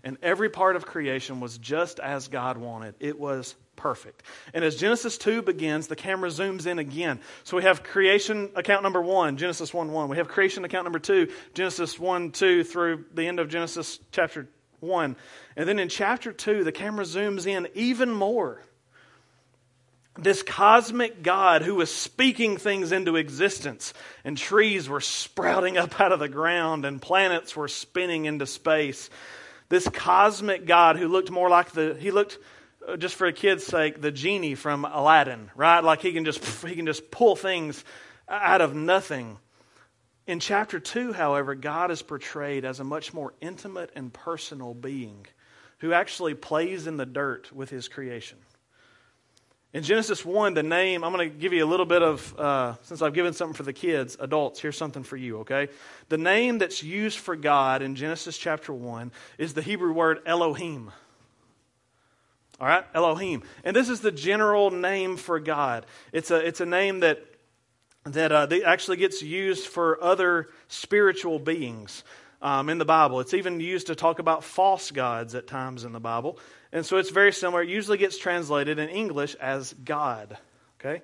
And 0.05 0.19
every 0.23 0.51
part 0.51 0.77
of 0.77 0.85
creation 0.85 1.41
was 1.41 1.57
just 1.57 1.99
as 1.99 2.29
God 2.29 2.59
wanted. 2.59 2.95
It 3.01 3.19
was 3.19 3.55
perfect. 3.77 4.23
And 4.53 4.63
as 4.63 4.77
Genesis 4.77 5.17
2 5.17 5.41
begins, 5.41 5.87
the 5.87 5.97
camera 5.97 6.29
zooms 6.29 6.67
in 6.67 6.79
again. 6.79 7.19
So 7.45 7.57
we 7.57 7.63
have 7.63 7.83
creation 7.83 8.51
account 8.55 8.83
number 8.83 9.01
1, 9.01 9.39
Genesis 9.39 9.73
1 9.73 9.91
1. 9.91 10.09
We 10.11 10.19
have 10.19 10.29
creation 10.29 10.67
account 10.67 10.85
number 10.85 10.99
2, 10.99 11.33
Genesis 11.55 11.99
1 11.99 12.33
2 12.33 12.63
through 12.63 13.07
the 13.15 13.27
end 13.27 13.41
of 13.41 13.49
Genesis 13.49 13.99
chapter 14.13 14.47
1. 14.81 15.17
And 15.57 15.67
then 15.67 15.79
in 15.79 15.89
chapter 15.89 16.31
2, 16.31 16.63
the 16.63 16.73
camera 16.73 17.07
zooms 17.07 17.47
in 17.47 17.69
even 17.73 18.13
more 18.13 18.63
this 20.17 20.43
cosmic 20.43 21.23
God 21.23 21.63
who 21.63 21.75
was 21.75 21.93
speaking 21.93 22.57
things 22.57 22.93
into 22.93 23.17
existence, 23.17 23.93
and 24.25 24.39
trees 24.39 24.89
were 24.89 25.01
sprouting 25.01 25.77
up 25.77 26.01
out 26.01 26.13
of 26.13 26.21
the 26.21 26.29
ground, 26.29 26.85
and 26.85 27.03
planets 27.03 27.57
were 27.57 27.69
spinning 27.69 28.25
into 28.27 28.47
space. 28.47 29.11
This 29.69 29.89
cosmic 29.89 30.67
God 30.67 30.97
who 30.97 31.09
looked 31.09 31.31
more 31.31 31.49
like 31.49 31.73
the, 31.73 31.97
he 31.99 32.11
looked, 32.11 32.39
uh, 32.87 32.97
just 32.97 33.17
for 33.17 33.27
a 33.27 33.33
kid's 33.33 33.65
sake, 33.65 34.01
the 34.01 34.13
genie 34.13 34.55
from 34.55 34.85
Aladdin, 34.85 35.51
right? 35.57 35.83
Like 35.83 36.01
he 36.01 36.13
can 36.13 36.25
just, 36.25 36.45
he 36.65 36.77
can 36.77 36.87
just 36.87 37.11
pull 37.11 37.35
things 37.35 37.85
out 38.29 38.61
of 38.61 38.75
nothing. 38.75 39.39
In 40.27 40.39
chapter 40.39 40.79
2, 40.79 41.13
however, 41.13 41.55
God 41.55 41.91
is 41.91 42.03
portrayed 42.03 42.65
as 42.65 42.79
a 42.79 42.85
much 42.85 43.13
more 43.13 43.35
intimate 43.41 43.91
and 43.97 44.13
personal 44.13 44.75
being 44.75 45.27
who 45.79 45.93
actually 45.93 46.35
plays 46.35 46.87
in 46.87 46.97
the 46.97 47.05
dirt 47.05 47.53
with 47.53 47.69
his 47.69 47.89
creation. 47.89 48.39
In 49.75 49.83
Genesis 49.83 50.25
1, 50.25 50.55
the 50.55 50.63
name, 50.63 51.03
I'm 51.03 51.13
going 51.13 51.29
to 51.29 51.37
give 51.37 51.53
you 51.53 51.65
a 51.65 51.67
little 51.67 51.85
bit 51.85 52.01
of, 52.01 52.39
uh, 52.39 52.75
since 52.83 53.03
I've 53.03 53.13
given 53.13 53.33
something 53.33 53.57
for 53.57 53.65
the 53.65 53.73
kids, 53.73 54.17
adults, 54.21 54.61
here's 54.61 54.77
something 54.79 55.03
for 55.03 55.17
you, 55.17 55.41
okay? 55.41 55.67
The 56.11 56.17
name 56.17 56.59
that's 56.59 56.85
used 56.85 57.19
for 57.19 57.35
God 57.35 57.83
in 57.83 57.97
Genesis 57.97 58.39
chapter 58.39 58.73
1 58.73 59.11
is 59.37 59.53
the 59.53 59.63
Hebrew 59.63 59.93
word 59.93 60.21
Elohim. 60.27 60.93
All 62.61 62.69
right? 62.69 62.85
Elohim. 62.95 63.43
And 63.65 63.75
this 63.75 63.89
is 63.89 63.99
the 63.99 64.13
general 64.13 64.71
name 64.71 65.17
for 65.17 65.41
God. 65.41 65.87
It's 66.13 66.31
a, 66.31 66.37
it's 66.37 66.61
a 66.61 66.67
name 66.67 67.01
that, 67.01 67.25
that, 68.05 68.31
uh, 68.31 68.47
that 68.47 68.63
actually 68.63 68.99
gets 68.99 69.23
used 69.23 69.67
for 69.67 70.01
other 70.01 70.51
spiritual 70.69 71.41
beings 71.41 72.05
um, 72.45 72.69
in 72.69 72.77
the 72.77 72.85
Bible. 72.85 73.21
It's 73.21 73.33
even 73.33 73.59
used 73.59 73.87
to 73.87 73.95
talk 73.95 74.19
about 74.19 74.45
false 74.45 74.91
gods 74.91 75.35
at 75.35 75.47
times 75.47 75.85
in 75.85 75.93
the 75.93 75.99
Bible. 75.99 76.39
And 76.73 76.85
so 76.85 76.99
it's 76.99 77.11
very 77.11 77.33
similar. 77.33 77.63
It 77.63 77.71
usually 77.71 77.97
gets 77.97 78.19
translated 78.19 78.79
in 78.79 78.91
English 78.91 79.35
as 79.37 79.73
God. 79.73 80.37
Okay? 80.79 81.03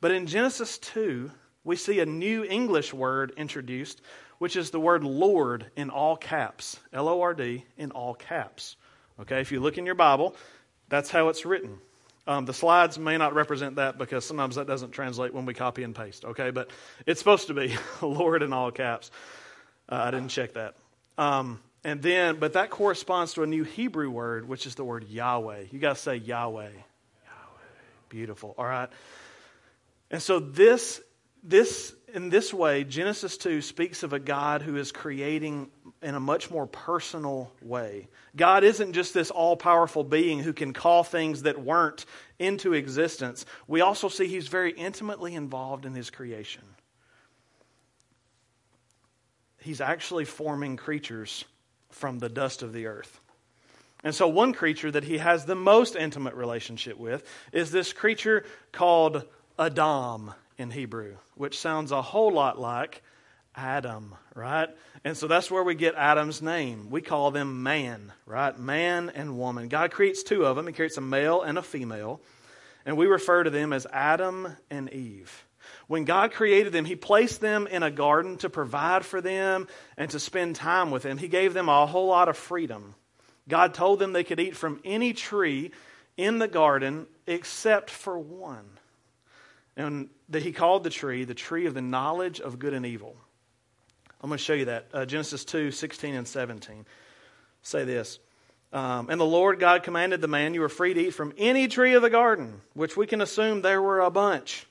But 0.00 0.10
in 0.10 0.26
Genesis 0.26 0.76
2, 0.78 1.30
we 1.62 1.76
see 1.76 2.00
a 2.00 2.06
new 2.06 2.44
English 2.44 2.92
word 2.92 3.32
introduced, 3.36 4.02
which 4.38 4.56
is 4.56 4.70
the 4.70 4.80
word 4.80 5.04
Lord 5.04 5.70
in 5.76 5.88
all 5.88 6.16
caps. 6.16 6.78
L 6.92 7.08
O 7.08 7.22
R 7.22 7.32
D 7.32 7.64
in 7.78 7.92
all 7.92 8.14
caps. 8.14 8.76
Okay? 9.20 9.40
If 9.40 9.52
you 9.52 9.60
look 9.60 9.78
in 9.78 9.86
your 9.86 9.94
Bible, 9.94 10.34
that's 10.88 11.10
how 11.10 11.28
it's 11.28 11.46
written. 11.46 11.78
Um, 12.26 12.44
the 12.44 12.52
slides 12.52 12.98
may 12.98 13.18
not 13.18 13.34
represent 13.34 13.76
that 13.76 13.98
because 13.98 14.24
sometimes 14.24 14.56
that 14.56 14.66
doesn't 14.66 14.90
translate 14.90 15.32
when 15.32 15.46
we 15.46 15.54
copy 15.54 15.84
and 15.84 15.94
paste, 15.94 16.24
okay? 16.24 16.50
But 16.50 16.72
it's 17.06 17.20
supposed 17.20 17.46
to 17.46 17.54
be 17.54 17.76
Lord 18.02 18.42
in 18.42 18.52
all 18.52 18.72
caps. 18.72 19.12
Uh, 19.88 19.96
I 19.96 20.10
didn't 20.10 20.28
check 20.28 20.54
that. 20.54 20.74
Um, 21.18 21.60
And 21.84 22.02
then, 22.02 22.36
but 22.40 22.54
that 22.54 22.70
corresponds 22.70 23.34
to 23.34 23.44
a 23.44 23.46
new 23.46 23.62
Hebrew 23.62 24.10
word, 24.10 24.48
which 24.48 24.66
is 24.66 24.74
the 24.74 24.84
word 24.84 25.08
Yahweh. 25.08 25.66
You 25.70 25.78
got 25.78 25.94
to 25.94 26.02
say 26.02 26.16
Yahweh. 26.16 26.62
Yahweh. 26.62 26.72
Beautiful. 28.08 28.56
All 28.58 28.64
right. 28.64 28.88
And 30.10 30.20
so 30.20 30.40
this 30.40 31.00
this 31.44 31.94
in 32.12 32.28
this 32.28 32.52
way 32.52 32.82
Genesis 32.82 33.36
2 33.36 33.62
speaks 33.62 34.02
of 34.02 34.12
a 34.12 34.18
God 34.18 34.62
who 34.62 34.76
is 34.76 34.90
creating 34.90 35.70
in 36.02 36.16
a 36.16 36.20
much 36.20 36.50
more 36.50 36.66
personal 36.66 37.52
way. 37.62 38.08
God 38.34 38.64
isn't 38.64 38.92
just 38.92 39.14
this 39.14 39.30
all-powerful 39.30 40.02
being 40.02 40.40
who 40.40 40.52
can 40.52 40.72
call 40.72 41.04
things 41.04 41.42
that 41.42 41.62
weren't 41.62 42.04
into 42.38 42.72
existence. 42.74 43.46
We 43.68 43.80
also 43.80 44.08
see 44.08 44.26
he's 44.26 44.48
very 44.48 44.72
intimately 44.72 45.34
involved 45.34 45.86
in 45.86 45.94
his 45.94 46.10
creation. 46.10 46.62
He's 49.66 49.80
actually 49.80 50.26
forming 50.26 50.76
creatures 50.76 51.44
from 51.90 52.20
the 52.20 52.28
dust 52.28 52.62
of 52.62 52.72
the 52.72 52.86
earth. 52.86 53.20
And 54.04 54.14
so, 54.14 54.28
one 54.28 54.52
creature 54.52 54.92
that 54.92 55.02
he 55.02 55.18
has 55.18 55.44
the 55.44 55.56
most 55.56 55.96
intimate 55.96 56.34
relationship 56.34 56.96
with 56.96 57.28
is 57.52 57.72
this 57.72 57.92
creature 57.92 58.44
called 58.70 59.24
Adam 59.58 60.32
in 60.56 60.70
Hebrew, 60.70 61.16
which 61.34 61.58
sounds 61.58 61.90
a 61.90 62.00
whole 62.00 62.30
lot 62.32 62.60
like 62.60 63.02
Adam, 63.56 64.14
right? 64.36 64.68
And 65.02 65.16
so 65.16 65.26
that's 65.26 65.50
where 65.50 65.64
we 65.64 65.74
get 65.74 65.96
Adam's 65.96 66.40
name. 66.40 66.88
We 66.88 67.02
call 67.02 67.32
them 67.32 67.64
man, 67.64 68.12
right? 68.24 68.56
Man 68.56 69.10
and 69.16 69.36
woman. 69.36 69.66
God 69.66 69.90
creates 69.90 70.22
two 70.22 70.46
of 70.46 70.54
them, 70.54 70.68
He 70.68 70.74
creates 70.74 70.96
a 70.96 71.00
male 71.00 71.42
and 71.42 71.58
a 71.58 71.62
female, 71.62 72.20
and 72.84 72.96
we 72.96 73.06
refer 73.06 73.42
to 73.42 73.50
them 73.50 73.72
as 73.72 73.84
Adam 73.92 74.56
and 74.70 74.92
Eve. 74.92 75.44
When 75.86 76.04
God 76.04 76.32
created 76.32 76.72
them, 76.72 76.84
He 76.84 76.96
placed 76.96 77.40
them 77.40 77.66
in 77.66 77.82
a 77.82 77.90
garden 77.90 78.38
to 78.38 78.50
provide 78.50 79.04
for 79.04 79.20
them 79.20 79.68
and 79.96 80.10
to 80.10 80.20
spend 80.20 80.56
time 80.56 80.90
with 80.90 81.02
them. 81.02 81.18
He 81.18 81.28
gave 81.28 81.54
them 81.54 81.68
a 81.68 81.86
whole 81.86 82.08
lot 82.08 82.28
of 82.28 82.36
freedom. 82.36 82.94
God 83.48 83.74
told 83.74 83.98
them 83.98 84.12
they 84.12 84.24
could 84.24 84.40
eat 84.40 84.56
from 84.56 84.80
any 84.84 85.12
tree 85.12 85.70
in 86.16 86.38
the 86.38 86.48
garden 86.48 87.06
except 87.26 87.90
for 87.90 88.18
one. 88.18 88.68
And 89.76 90.08
that 90.30 90.42
He 90.42 90.52
called 90.52 90.82
the 90.82 90.90
tree 90.90 91.24
the 91.24 91.34
tree 91.34 91.66
of 91.66 91.74
the 91.74 91.82
knowledge 91.82 92.40
of 92.40 92.58
good 92.58 92.74
and 92.74 92.84
evil. 92.84 93.16
I'm 94.20 94.30
going 94.30 94.38
to 94.38 94.44
show 94.44 94.54
you 94.54 94.64
that. 94.64 94.88
Uh, 94.92 95.06
Genesis 95.06 95.44
2 95.44 95.70
16 95.70 96.14
and 96.14 96.26
17. 96.26 96.86
Say 97.62 97.84
this. 97.84 98.18
Um, 98.72 99.08
and 99.10 99.20
the 99.20 99.24
Lord 99.24 99.60
God 99.60 99.84
commanded 99.84 100.20
the 100.20 100.28
man, 100.28 100.52
You 100.52 100.64
are 100.64 100.68
free 100.68 100.94
to 100.94 101.00
eat 101.00 101.14
from 101.14 101.32
any 101.38 101.68
tree 101.68 101.94
of 101.94 102.02
the 102.02 102.10
garden, 102.10 102.60
which 102.74 102.96
we 102.96 103.06
can 103.06 103.20
assume 103.20 103.62
there 103.62 103.80
were 103.80 104.00
a 104.00 104.10
bunch. 104.10 104.66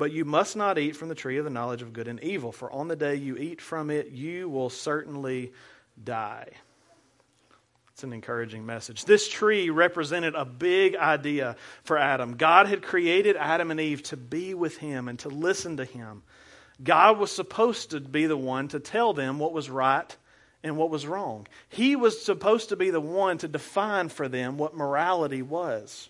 But 0.00 0.12
you 0.12 0.24
must 0.24 0.56
not 0.56 0.78
eat 0.78 0.96
from 0.96 1.10
the 1.10 1.14
tree 1.14 1.36
of 1.36 1.44
the 1.44 1.50
knowledge 1.50 1.82
of 1.82 1.92
good 1.92 2.08
and 2.08 2.24
evil, 2.24 2.52
for 2.52 2.72
on 2.72 2.88
the 2.88 2.96
day 2.96 3.16
you 3.16 3.36
eat 3.36 3.60
from 3.60 3.90
it, 3.90 4.08
you 4.12 4.48
will 4.48 4.70
certainly 4.70 5.52
die. 6.02 6.48
It's 7.92 8.02
an 8.02 8.14
encouraging 8.14 8.64
message. 8.64 9.04
This 9.04 9.28
tree 9.28 9.68
represented 9.68 10.34
a 10.34 10.46
big 10.46 10.96
idea 10.96 11.56
for 11.82 11.98
Adam. 11.98 12.38
God 12.38 12.66
had 12.66 12.82
created 12.82 13.36
Adam 13.36 13.70
and 13.70 13.78
Eve 13.78 14.02
to 14.04 14.16
be 14.16 14.54
with 14.54 14.78
him 14.78 15.06
and 15.06 15.18
to 15.18 15.28
listen 15.28 15.76
to 15.76 15.84
him. 15.84 16.22
God 16.82 17.18
was 17.18 17.30
supposed 17.30 17.90
to 17.90 18.00
be 18.00 18.24
the 18.24 18.38
one 18.38 18.68
to 18.68 18.80
tell 18.80 19.12
them 19.12 19.38
what 19.38 19.52
was 19.52 19.68
right 19.68 20.16
and 20.62 20.78
what 20.78 20.88
was 20.88 21.06
wrong. 21.06 21.46
He 21.68 21.94
was 21.94 22.24
supposed 22.24 22.70
to 22.70 22.76
be 22.76 22.88
the 22.88 23.02
one 23.02 23.36
to 23.36 23.48
define 23.48 24.08
for 24.08 24.28
them 24.28 24.56
what 24.56 24.74
morality 24.74 25.42
was. 25.42 26.08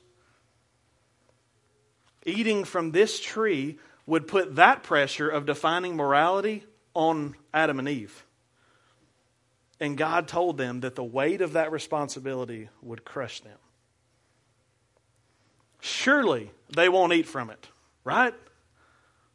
Eating 2.26 2.64
from 2.64 2.92
this 2.92 3.18
tree 3.18 3.78
would 4.06 4.26
put 4.26 4.56
that 4.56 4.82
pressure 4.82 5.28
of 5.28 5.46
defining 5.46 5.96
morality 5.96 6.64
on 6.94 7.34
Adam 7.54 7.78
and 7.78 7.88
Eve. 7.88 8.24
And 9.78 9.96
God 9.96 10.28
told 10.28 10.58
them 10.58 10.80
that 10.80 10.94
the 10.94 11.04
weight 11.04 11.40
of 11.40 11.54
that 11.54 11.72
responsibility 11.72 12.68
would 12.82 13.04
crush 13.04 13.40
them. 13.40 13.56
Surely 15.80 16.50
they 16.74 16.90
won't 16.90 17.14
eat 17.14 17.26
from 17.26 17.48
it, 17.48 17.68
right? 18.04 18.34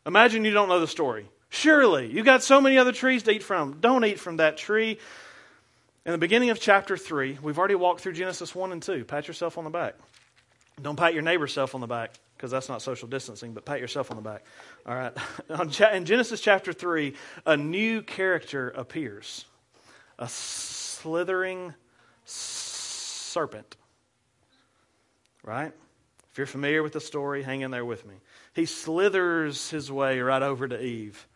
Imagine 0.06 0.46
you 0.46 0.52
don't 0.52 0.70
know 0.70 0.80
the 0.80 0.88
story. 0.88 1.28
Surely 1.50 2.12
you've 2.12 2.26
got 2.26 2.44
so 2.44 2.62
many 2.62 2.78
other 2.78 2.92
trees 2.92 3.24
to 3.24 3.32
eat 3.32 3.42
from. 3.42 3.80
Don't 3.80 4.06
eat 4.06 4.20
from 4.20 4.38
that 4.38 4.58
tree. 4.58 5.00
In 6.06 6.12
the 6.12 6.20
beginning 6.20 6.52
of 6.52 6.60
chapter 6.60 6.98
3, 6.98 7.40
we've 7.42 7.58
already 7.58 7.74
walked 7.74 8.02
through 8.02 8.14
Genesis 8.14 8.54
1 8.54 8.72
and 8.72 8.84
2. 8.84 9.06
Pat 9.06 9.28
yourself 9.28 9.58
on 9.58 9.64
the 9.64 9.72
back. 9.72 9.96
Don't 10.80 10.98
pat 10.98 11.16
your 11.16 11.24
neighbor's 11.24 11.54
self 11.54 11.74
on 11.74 11.82
the 11.82 11.88
back 11.88 12.12
because 12.36 12.52
that's 12.52 12.70
not 12.70 12.82
social 12.82 13.08
distancing, 13.08 13.54
but 13.54 13.66
pat 13.66 13.80
yourself 13.80 14.12
on 14.12 14.18
the 14.18 14.24
back. 14.24 14.44
All 14.86 14.96
right. 14.96 15.14
In 15.94 16.06
Genesis 16.06 16.42
chapter 16.42 16.74
3, 16.74 17.14
a 17.46 17.58
new 17.58 18.02
character 18.02 18.70
appears 18.70 19.46
a 20.18 20.28
slithering 20.28 21.74
serpent. 22.26 23.76
Right? 25.44 25.74
If 26.32 26.38
you're 26.38 26.48
familiar 26.48 26.84
with 26.84 26.94
the 26.94 27.00
story, 27.00 27.44
hang 27.44 27.62
in 27.62 27.72
there 27.72 27.86
with 27.86 28.06
me. 28.06 28.16
He 28.54 28.66
slithers 28.66 29.70
his 29.70 29.92
way 29.92 30.20
right 30.20 30.42
over 30.42 30.68
to 30.68 30.82
Eve, 30.82 31.28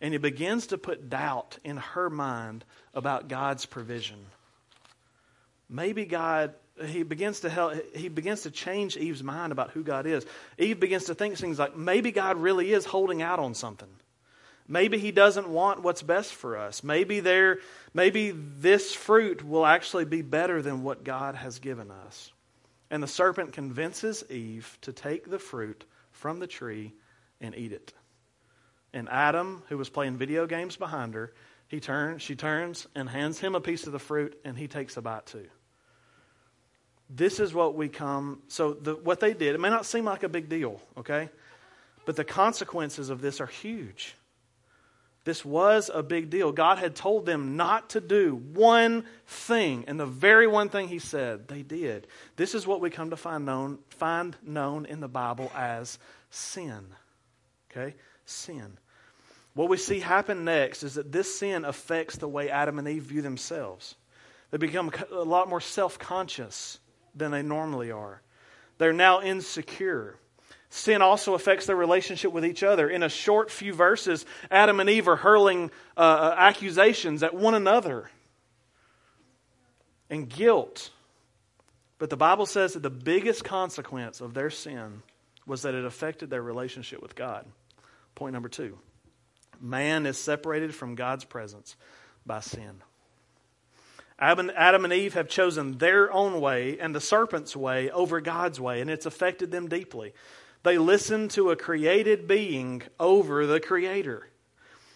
and 0.00 0.14
he 0.14 0.18
begins 0.18 0.68
to 0.68 0.78
put 0.78 1.10
doubt 1.10 1.58
in 1.64 1.76
her 1.78 2.08
mind 2.08 2.64
about 2.94 3.28
God's 3.28 3.66
provision. 3.66 4.18
Maybe 5.68 6.06
God 6.06 6.54
he 6.86 7.02
begins 7.02 7.40
to 7.40 7.50
help, 7.50 7.74
he 7.94 8.08
begins 8.08 8.42
to 8.42 8.50
change 8.50 8.96
Eve's 8.96 9.22
mind 9.22 9.52
about 9.52 9.70
who 9.70 9.82
God 9.82 10.06
is. 10.06 10.24
Eve 10.58 10.78
begins 10.78 11.04
to 11.04 11.14
think 11.14 11.36
things 11.36 11.58
like 11.58 11.76
maybe 11.76 12.10
God 12.12 12.36
really 12.36 12.72
is 12.72 12.84
holding 12.84 13.22
out 13.22 13.38
on 13.38 13.54
something. 13.54 13.88
Maybe 14.66 14.98
he 14.98 15.12
doesn't 15.12 15.48
want 15.48 15.82
what's 15.82 16.02
best 16.02 16.34
for 16.34 16.58
us. 16.58 16.82
Maybe 16.84 17.20
there 17.20 17.58
maybe 17.94 18.32
this 18.32 18.94
fruit 18.94 19.42
will 19.42 19.64
actually 19.64 20.04
be 20.04 20.22
better 20.22 20.60
than 20.60 20.82
what 20.82 21.04
God 21.04 21.34
has 21.34 21.58
given 21.58 21.90
us. 21.90 22.32
And 22.90 23.02
the 23.02 23.08
serpent 23.08 23.52
convinces 23.52 24.24
Eve 24.30 24.78
to 24.82 24.92
take 24.92 25.28
the 25.30 25.38
fruit 25.38 25.84
from 26.12 26.38
the 26.38 26.46
tree 26.46 26.92
and 27.40 27.54
eat 27.54 27.72
it. 27.72 27.92
And 28.92 29.08
Adam, 29.08 29.62
who 29.68 29.78
was 29.78 29.88
playing 29.88 30.16
video 30.16 30.46
games 30.46 30.76
behind 30.76 31.14
her, 31.14 31.32
he 31.68 31.80
turns, 31.80 32.22
she 32.22 32.34
turns 32.34 32.86
and 32.94 33.08
hands 33.08 33.38
him 33.38 33.54
a 33.54 33.60
piece 33.60 33.86
of 33.86 33.92
the 33.92 33.98
fruit 33.98 34.38
and 34.44 34.56
he 34.56 34.68
takes 34.68 34.96
a 34.96 35.02
bite 35.02 35.26
too. 35.26 35.48
This 37.10 37.40
is 37.40 37.54
what 37.54 37.74
we 37.74 37.88
come. 37.88 38.42
So, 38.48 38.74
the, 38.74 38.94
what 38.94 39.20
they 39.20 39.32
did, 39.32 39.54
it 39.54 39.60
may 39.60 39.70
not 39.70 39.86
seem 39.86 40.04
like 40.04 40.22
a 40.22 40.28
big 40.28 40.48
deal, 40.48 40.80
okay? 40.98 41.30
But 42.04 42.16
the 42.16 42.24
consequences 42.24 43.10
of 43.10 43.20
this 43.20 43.40
are 43.40 43.46
huge. 43.46 44.14
This 45.24 45.44
was 45.44 45.90
a 45.92 46.02
big 46.02 46.30
deal. 46.30 46.52
God 46.52 46.78
had 46.78 46.94
told 46.94 47.26
them 47.26 47.56
not 47.56 47.90
to 47.90 48.00
do 48.00 48.34
one 48.34 49.04
thing, 49.26 49.84
and 49.86 49.98
the 49.98 50.06
very 50.06 50.46
one 50.46 50.68
thing 50.68 50.88
He 50.88 50.98
said, 50.98 51.48
they 51.48 51.62
did. 51.62 52.06
This 52.36 52.54
is 52.54 52.66
what 52.66 52.80
we 52.80 52.90
come 52.90 53.10
to 53.10 53.16
find 53.16 53.44
known, 53.44 53.78
find 53.90 54.36
known 54.42 54.86
in 54.86 55.00
the 55.00 55.08
Bible 55.08 55.50
as 55.54 55.98
sin. 56.30 56.86
Okay? 57.70 57.94
Sin. 58.24 58.78
What 59.54 59.68
we 59.68 59.76
see 59.76 60.00
happen 60.00 60.44
next 60.44 60.82
is 60.82 60.94
that 60.94 61.10
this 61.10 61.38
sin 61.38 61.64
affects 61.64 62.16
the 62.16 62.28
way 62.28 62.48
Adam 62.48 62.78
and 62.78 62.88
Eve 62.88 63.02
view 63.02 63.22
themselves. 63.22 63.96
They 64.50 64.58
become 64.58 64.90
a 65.10 65.24
lot 65.24 65.48
more 65.48 65.60
self 65.60 65.98
conscious 65.98 66.78
than 67.18 67.30
they 67.30 67.42
normally 67.42 67.90
are. 67.90 68.22
They're 68.78 68.92
now 68.92 69.20
insecure. 69.20 70.16
Sin 70.70 71.02
also 71.02 71.34
affects 71.34 71.66
their 71.66 71.76
relationship 71.76 72.32
with 72.32 72.44
each 72.44 72.62
other. 72.62 72.88
In 72.88 73.02
a 73.02 73.08
short 73.08 73.50
few 73.50 73.72
verses, 73.72 74.26
Adam 74.50 74.80
and 74.80 74.88
Eve 74.88 75.08
are 75.08 75.16
hurling 75.16 75.70
uh, 75.96 76.00
uh, 76.00 76.34
accusations 76.36 77.22
at 77.22 77.34
one 77.34 77.54
another 77.54 78.10
and 80.10 80.28
guilt. 80.28 80.90
But 81.98 82.10
the 82.10 82.16
Bible 82.16 82.46
says 82.46 82.74
that 82.74 82.82
the 82.82 82.90
biggest 82.90 83.44
consequence 83.44 84.20
of 84.20 84.34
their 84.34 84.50
sin 84.50 85.02
was 85.46 85.62
that 85.62 85.74
it 85.74 85.84
affected 85.84 86.30
their 86.30 86.42
relationship 86.42 87.02
with 87.02 87.16
God. 87.16 87.46
Point 88.14 88.34
number 88.34 88.48
two 88.48 88.78
man 89.60 90.06
is 90.06 90.16
separated 90.16 90.74
from 90.74 90.94
God's 90.94 91.24
presence 91.24 91.76
by 92.24 92.40
sin. 92.40 92.82
Adam 94.18 94.84
and 94.84 94.92
Eve 94.92 95.14
have 95.14 95.28
chosen 95.28 95.78
their 95.78 96.12
own 96.12 96.40
way 96.40 96.78
and 96.80 96.94
the 96.94 97.00
serpent's 97.00 97.54
way 97.54 97.90
over 97.90 98.20
God's 98.20 98.60
way, 98.60 98.80
and 98.80 98.90
it's 98.90 99.06
affected 99.06 99.50
them 99.50 99.68
deeply. 99.68 100.12
They 100.64 100.76
listen 100.76 101.28
to 101.28 101.50
a 101.50 101.56
created 101.56 102.26
being 102.26 102.82
over 102.98 103.46
the 103.46 103.60
Creator. 103.60 104.28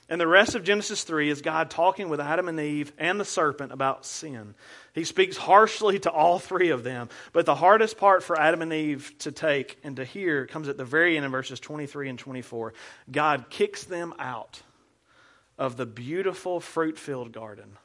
And 0.09 0.21
the 0.21 0.26
rest 0.26 0.55
of 0.55 0.64
Genesis 0.64 1.05
3 1.05 1.31
is 1.31 1.41
God 1.41 1.71
talking 1.71 2.09
with 2.09 2.21
Adam 2.21 2.49
and 2.49 2.59
Eve 2.61 2.93
and 2.99 3.19
the 3.19 3.25
serpent 3.25 3.73
about 3.73 4.05
sin. 4.05 4.55
He 4.93 5.05
speaks 5.05 5.37
harshly 5.37 6.00
to 6.00 6.11
all 6.11 6.38
three 6.38 6.71
of 6.71 6.83
them. 6.83 7.09
But 7.33 7.47
the 7.47 7.55
hardest 7.55 7.97
part 7.97 8.23
for 8.23 8.38
Adam 8.38 8.61
and 8.61 8.73
Eve 8.73 9.14
to 9.21 9.33
take 9.33 9.79
and 9.85 9.97
to 9.97 10.05
hear 10.05 10.47
comes 10.47 10.69
at 10.69 10.76
the 10.76 10.85
very 10.85 11.17
end 11.17 11.25
in 11.25 11.31
verses 11.31 11.61
23 11.61 12.11
and 12.11 12.19
24. 12.19 12.75
God 13.11 13.47
kicks 13.49 13.85
them 13.85 14.12
out 14.19 14.61
of 15.57 15.76
the 15.76 15.87
beautiful 15.87 16.61
fruit 16.61 16.99
filled 16.99 17.33
garden 17.33 17.79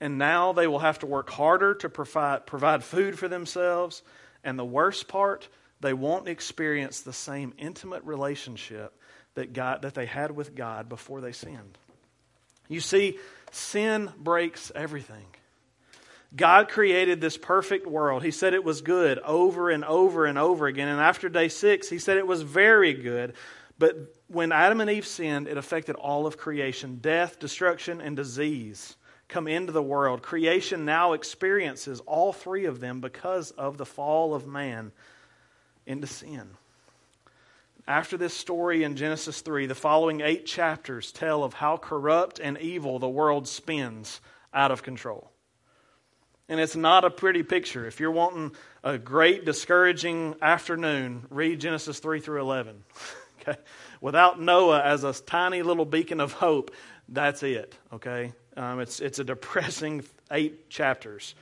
and 0.00 0.16
now 0.16 0.52
they 0.52 0.66
will 0.66 0.78
have 0.78 1.00
to 1.00 1.06
work 1.06 1.28
harder 1.30 1.74
to 1.74 1.88
provide, 1.88 2.46
provide 2.46 2.82
food 2.82 3.18
for 3.18 3.28
themselves. 3.28 4.02
And 4.42 4.58
the 4.58 4.64
worst 4.64 5.08
part, 5.08 5.48
they 5.80 5.92
won't 5.92 6.26
experience 6.26 7.02
the 7.02 7.12
same 7.12 7.52
intimate 7.58 8.02
relationship 8.04 8.98
that, 9.34 9.52
God, 9.52 9.82
that 9.82 9.94
they 9.94 10.06
had 10.06 10.30
with 10.30 10.54
God 10.54 10.88
before 10.88 11.20
they 11.20 11.32
sinned. 11.32 11.76
You 12.68 12.80
see, 12.80 13.18
sin 13.50 14.10
breaks 14.18 14.72
everything. 14.74 15.26
God 16.34 16.68
created 16.68 17.20
this 17.20 17.36
perfect 17.36 17.86
world. 17.86 18.22
He 18.22 18.30
said 18.30 18.54
it 18.54 18.64
was 18.64 18.82
good 18.82 19.18
over 19.18 19.68
and 19.68 19.84
over 19.84 20.24
and 20.24 20.38
over 20.38 20.66
again. 20.66 20.88
And 20.88 21.00
after 21.00 21.28
day 21.28 21.48
six, 21.48 21.88
he 21.88 21.98
said 21.98 22.16
it 22.16 22.26
was 22.26 22.42
very 22.42 22.94
good. 22.94 23.34
But 23.78 24.14
when 24.28 24.52
Adam 24.52 24.80
and 24.80 24.88
Eve 24.88 25.06
sinned, 25.06 25.48
it 25.48 25.56
affected 25.56 25.96
all 25.96 26.26
of 26.26 26.36
creation. 26.36 26.98
Death, 27.02 27.40
destruction, 27.40 28.00
and 28.00 28.16
disease 28.16 28.96
come 29.30 29.48
into 29.48 29.72
the 29.72 29.82
world. 29.82 30.22
Creation 30.22 30.84
now 30.84 31.12
experiences 31.14 32.00
all 32.00 32.32
three 32.32 32.66
of 32.66 32.80
them 32.80 33.00
because 33.00 33.50
of 33.52 33.78
the 33.78 33.86
fall 33.86 34.34
of 34.34 34.46
man 34.46 34.92
into 35.86 36.06
sin. 36.06 36.50
After 37.86 38.16
this 38.16 38.34
story 38.34 38.84
in 38.84 38.96
Genesis 38.96 39.40
3, 39.40 39.66
the 39.66 39.74
following 39.74 40.20
eight 40.20 40.46
chapters 40.46 41.12
tell 41.12 41.42
of 41.42 41.54
how 41.54 41.76
corrupt 41.76 42.38
and 42.38 42.58
evil 42.58 42.98
the 42.98 43.08
world 43.08 43.48
spins 43.48 44.20
out 44.52 44.70
of 44.70 44.82
control. 44.82 45.30
And 46.48 46.60
it's 46.60 46.76
not 46.76 47.04
a 47.04 47.10
pretty 47.10 47.42
picture. 47.42 47.86
If 47.86 48.00
you're 48.00 48.10
wanting 48.10 48.52
a 48.82 48.98
great, 48.98 49.44
discouraging 49.44 50.34
afternoon, 50.42 51.26
read 51.30 51.60
Genesis 51.60 52.00
3 52.00 52.20
through 52.20 52.40
11. 52.40 52.82
okay? 53.40 53.58
Without 54.00 54.40
Noah 54.40 54.82
as 54.82 55.04
a 55.04 55.12
tiny 55.12 55.62
little 55.62 55.84
beacon 55.84 56.20
of 56.20 56.32
hope, 56.32 56.72
that's 57.08 57.42
it. 57.42 57.76
Okay? 57.92 58.32
Um, 58.56 58.80
it's, 58.80 59.00
it's 59.00 59.18
a 59.18 59.24
depressing 59.24 60.04
eight 60.30 60.68
chapters. 60.68 61.34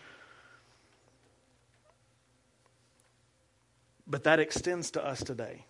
But 4.07 4.25
that 4.25 4.41
extends 4.41 4.91
to 4.93 5.05
us 5.05 5.23
today. 5.23 5.65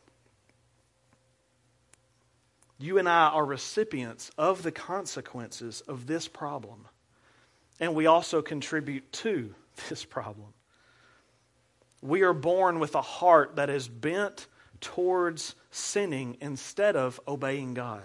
You 2.79 2.99
and 2.99 3.09
I 3.09 3.29
are 3.29 3.45
recipients 3.45 4.31
of 4.39 4.63
the 4.63 4.71
consequences 4.71 5.81
of 5.83 6.07
this 6.07 6.29
problem. 6.29 6.87
And 7.81 7.95
we 7.95 8.07
also 8.07 8.41
contribute 8.41 9.13
to 9.15 9.55
this 9.89 10.05
problem. 10.05 10.49
We 12.01 12.23
are 12.23 12.33
born 12.33 12.79
with 12.79 12.95
a 12.95 13.03
heart 13.03 13.57
that 13.57 13.71
is 13.71 13.89
bent 13.89 14.47
towards 14.81 15.57
sinning 15.73 16.37
instead 16.41 16.95
of 16.95 17.19
obeying 17.27 17.75
God. 17.75 18.05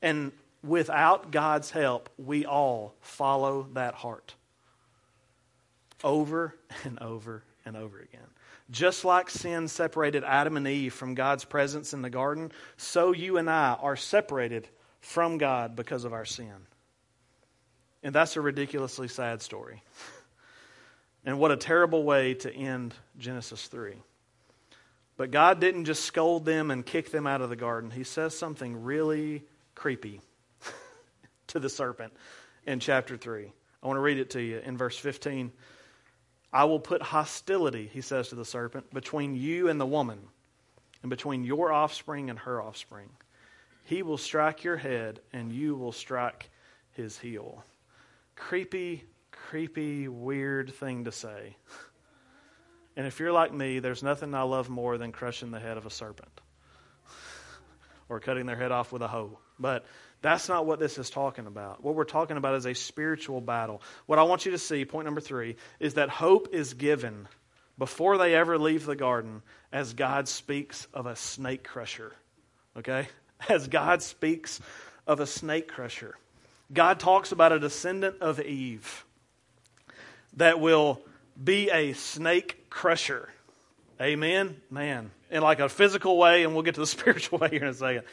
And 0.00 0.32
without 0.62 1.30
God's 1.30 1.70
help, 1.70 2.08
we 2.16 2.46
all 2.46 2.94
follow 3.00 3.68
that 3.74 3.94
heart 3.94 4.34
over 6.04 6.54
and 6.84 6.98
over 7.00 7.42
and 7.64 7.76
over 7.76 7.98
again. 7.98 8.20
Just 8.70 9.04
like 9.04 9.28
sin 9.28 9.68
separated 9.68 10.24
Adam 10.24 10.56
and 10.56 10.66
Eve 10.66 10.94
from 10.94 11.14
God's 11.14 11.44
presence 11.44 11.92
in 11.92 12.02
the 12.02 12.10
garden, 12.10 12.52
so 12.76 13.12
you 13.12 13.36
and 13.36 13.50
I 13.50 13.76
are 13.80 13.96
separated 13.96 14.68
from 15.00 15.38
God 15.38 15.76
because 15.76 16.04
of 16.04 16.12
our 16.12 16.24
sin. 16.24 16.66
And 18.02 18.14
that's 18.14 18.36
a 18.36 18.40
ridiculously 18.40 19.08
sad 19.08 19.42
story. 19.42 19.82
and 21.24 21.38
what 21.38 21.52
a 21.52 21.56
terrible 21.56 22.04
way 22.04 22.34
to 22.34 22.52
end 22.52 22.94
Genesis 23.18 23.66
3. 23.68 23.94
But 25.16 25.30
God 25.30 25.60
didn't 25.60 25.84
just 25.84 26.04
scold 26.04 26.44
them 26.44 26.70
and 26.70 26.86
kick 26.86 27.10
them 27.10 27.26
out 27.26 27.42
of 27.42 27.50
the 27.50 27.56
garden. 27.56 27.90
He 27.90 28.04
says 28.04 28.36
something 28.36 28.82
really 28.82 29.44
creepy 29.74 30.20
to 31.52 31.60
the 31.60 31.68
serpent 31.68 32.12
in 32.66 32.80
chapter 32.80 33.16
3. 33.16 33.52
I 33.82 33.86
want 33.86 33.96
to 33.96 34.02
read 34.02 34.18
it 34.18 34.30
to 34.30 34.42
you 34.42 34.58
in 34.58 34.76
verse 34.76 34.96
15. 34.96 35.52
I 36.52 36.64
will 36.64 36.80
put 36.80 37.02
hostility, 37.02 37.88
he 37.92 38.00
says 38.00 38.28
to 38.28 38.34
the 38.34 38.44
serpent, 38.44 38.92
between 38.92 39.34
you 39.34 39.68
and 39.68 39.80
the 39.80 39.86
woman, 39.86 40.18
and 41.02 41.10
between 41.10 41.44
your 41.44 41.72
offspring 41.72 42.30
and 42.30 42.38
her 42.40 42.60
offspring. 42.60 43.08
He 43.84 44.02
will 44.02 44.18
strike 44.18 44.64
your 44.64 44.76
head, 44.76 45.20
and 45.32 45.52
you 45.52 45.74
will 45.74 45.92
strike 45.92 46.50
his 46.92 47.18
heel. 47.18 47.64
Creepy, 48.36 49.04
creepy, 49.30 50.08
weird 50.08 50.72
thing 50.74 51.04
to 51.04 51.12
say. 51.12 51.56
And 52.96 53.06
if 53.06 53.18
you're 53.18 53.32
like 53.32 53.52
me, 53.52 53.78
there's 53.78 54.02
nothing 54.02 54.34
I 54.34 54.42
love 54.42 54.68
more 54.68 54.98
than 54.98 55.12
crushing 55.12 55.50
the 55.50 55.58
head 55.58 55.78
of 55.78 55.86
a 55.86 55.90
serpent 55.90 56.40
or 58.08 58.20
cutting 58.20 58.46
their 58.46 58.56
head 58.56 58.70
off 58.70 58.92
with 58.92 59.02
a 59.02 59.08
hoe. 59.08 59.38
But 59.58 59.86
that's 60.22 60.48
not 60.48 60.66
what 60.66 60.78
this 60.78 60.98
is 60.98 61.10
talking 61.10 61.46
about. 61.46 61.82
What 61.82 61.96
we're 61.96 62.04
talking 62.04 62.36
about 62.36 62.54
is 62.54 62.64
a 62.64 62.74
spiritual 62.74 63.40
battle. 63.40 63.82
What 64.06 64.20
I 64.20 64.22
want 64.22 64.46
you 64.46 64.52
to 64.52 64.58
see, 64.58 64.84
point 64.84 65.04
number 65.04 65.20
three, 65.20 65.56
is 65.80 65.94
that 65.94 66.08
hope 66.08 66.48
is 66.52 66.74
given 66.74 67.26
before 67.76 68.16
they 68.18 68.34
ever 68.36 68.56
leave 68.56 68.86
the 68.86 68.94
garden 68.94 69.42
as 69.72 69.94
God 69.94 70.28
speaks 70.28 70.86
of 70.94 71.06
a 71.06 71.16
snake 71.16 71.64
crusher. 71.64 72.14
Okay? 72.76 73.08
As 73.48 73.66
God 73.66 74.02
speaks 74.02 74.60
of 75.04 75.18
a 75.18 75.26
snake 75.26 75.66
crusher. 75.66 76.16
God 76.72 77.00
talks 77.00 77.32
about 77.32 77.50
a 77.50 77.58
descendant 77.58 78.22
of 78.22 78.40
Eve 78.40 79.04
that 80.34 80.60
will 80.60 81.00
be 81.42 81.68
a 81.70 81.92
snake 81.94 82.70
crusher. 82.70 83.28
Amen? 84.00 84.60
Man. 84.70 85.10
In 85.28 85.42
like 85.42 85.58
a 85.58 85.68
physical 85.68 86.16
way, 86.16 86.44
and 86.44 86.54
we'll 86.54 86.62
get 86.62 86.74
to 86.74 86.80
the 86.80 86.86
spiritual 86.98 87.40
way 87.40 87.48
here 87.50 87.64
in 87.64 87.70
a 87.70 87.74
second 87.74 88.04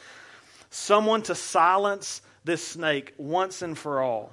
someone 0.70 1.22
to 1.22 1.34
silence 1.34 2.22
this 2.44 2.66
snake 2.66 3.12
once 3.18 3.62
and 3.62 3.76
for 3.76 4.00
all. 4.00 4.32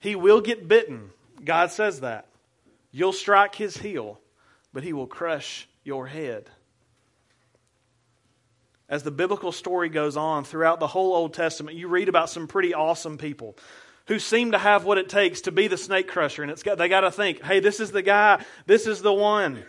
He 0.00 0.16
will 0.16 0.40
get 0.40 0.68
bitten. 0.68 1.10
God 1.44 1.70
says 1.70 2.00
that. 2.00 2.26
You'll 2.90 3.12
strike 3.12 3.54
his 3.54 3.76
heel, 3.76 4.18
but 4.72 4.82
he 4.82 4.92
will 4.92 5.06
crush 5.06 5.68
your 5.84 6.06
head. 6.06 6.48
As 8.88 9.02
the 9.02 9.10
biblical 9.10 9.52
story 9.52 9.90
goes 9.90 10.16
on 10.16 10.44
throughout 10.44 10.80
the 10.80 10.86
whole 10.86 11.14
Old 11.14 11.34
Testament, 11.34 11.76
you 11.76 11.88
read 11.88 12.08
about 12.08 12.30
some 12.30 12.46
pretty 12.46 12.72
awesome 12.72 13.18
people 13.18 13.56
who 14.06 14.18
seem 14.18 14.52
to 14.52 14.58
have 14.58 14.84
what 14.84 14.96
it 14.96 15.10
takes 15.10 15.42
to 15.42 15.52
be 15.52 15.68
the 15.68 15.76
snake 15.76 16.08
crusher. 16.08 16.42
And 16.42 16.50
it's 16.50 16.62
got, 16.62 16.78
they 16.78 16.88
got 16.88 17.02
to 17.02 17.10
think, 17.10 17.42
hey, 17.42 17.60
this 17.60 17.78
is 17.78 17.92
the 17.92 18.00
guy, 18.00 18.42
this 18.64 18.86
is 18.86 19.02
the 19.02 19.12
one. 19.12 19.62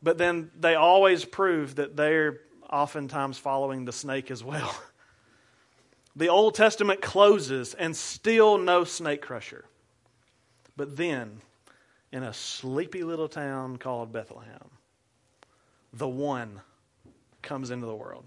But 0.00 0.18
then 0.18 0.52
they 0.58 0.76
always 0.76 1.24
prove 1.24 1.76
that 1.76 1.96
they're 1.96 2.40
oftentimes 2.72 3.38
following 3.38 3.84
the 3.84 3.92
snake 3.92 4.30
as 4.30 4.42
well. 4.42 4.74
The 6.14 6.28
Old 6.28 6.54
Testament 6.54 7.00
closes 7.00 7.72
and 7.72 7.96
still 7.96 8.58
no 8.58 8.84
snake 8.84 9.22
crusher. 9.22 9.64
But 10.76 10.96
then, 10.98 11.40
in 12.12 12.22
a 12.22 12.34
sleepy 12.34 13.02
little 13.02 13.28
town 13.28 13.78
called 13.78 14.12
Bethlehem, 14.12 14.70
the 15.92 16.08
one 16.08 16.60
comes 17.40 17.70
into 17.70 17.86
the 17.86 17.94
world. 17.94 18.24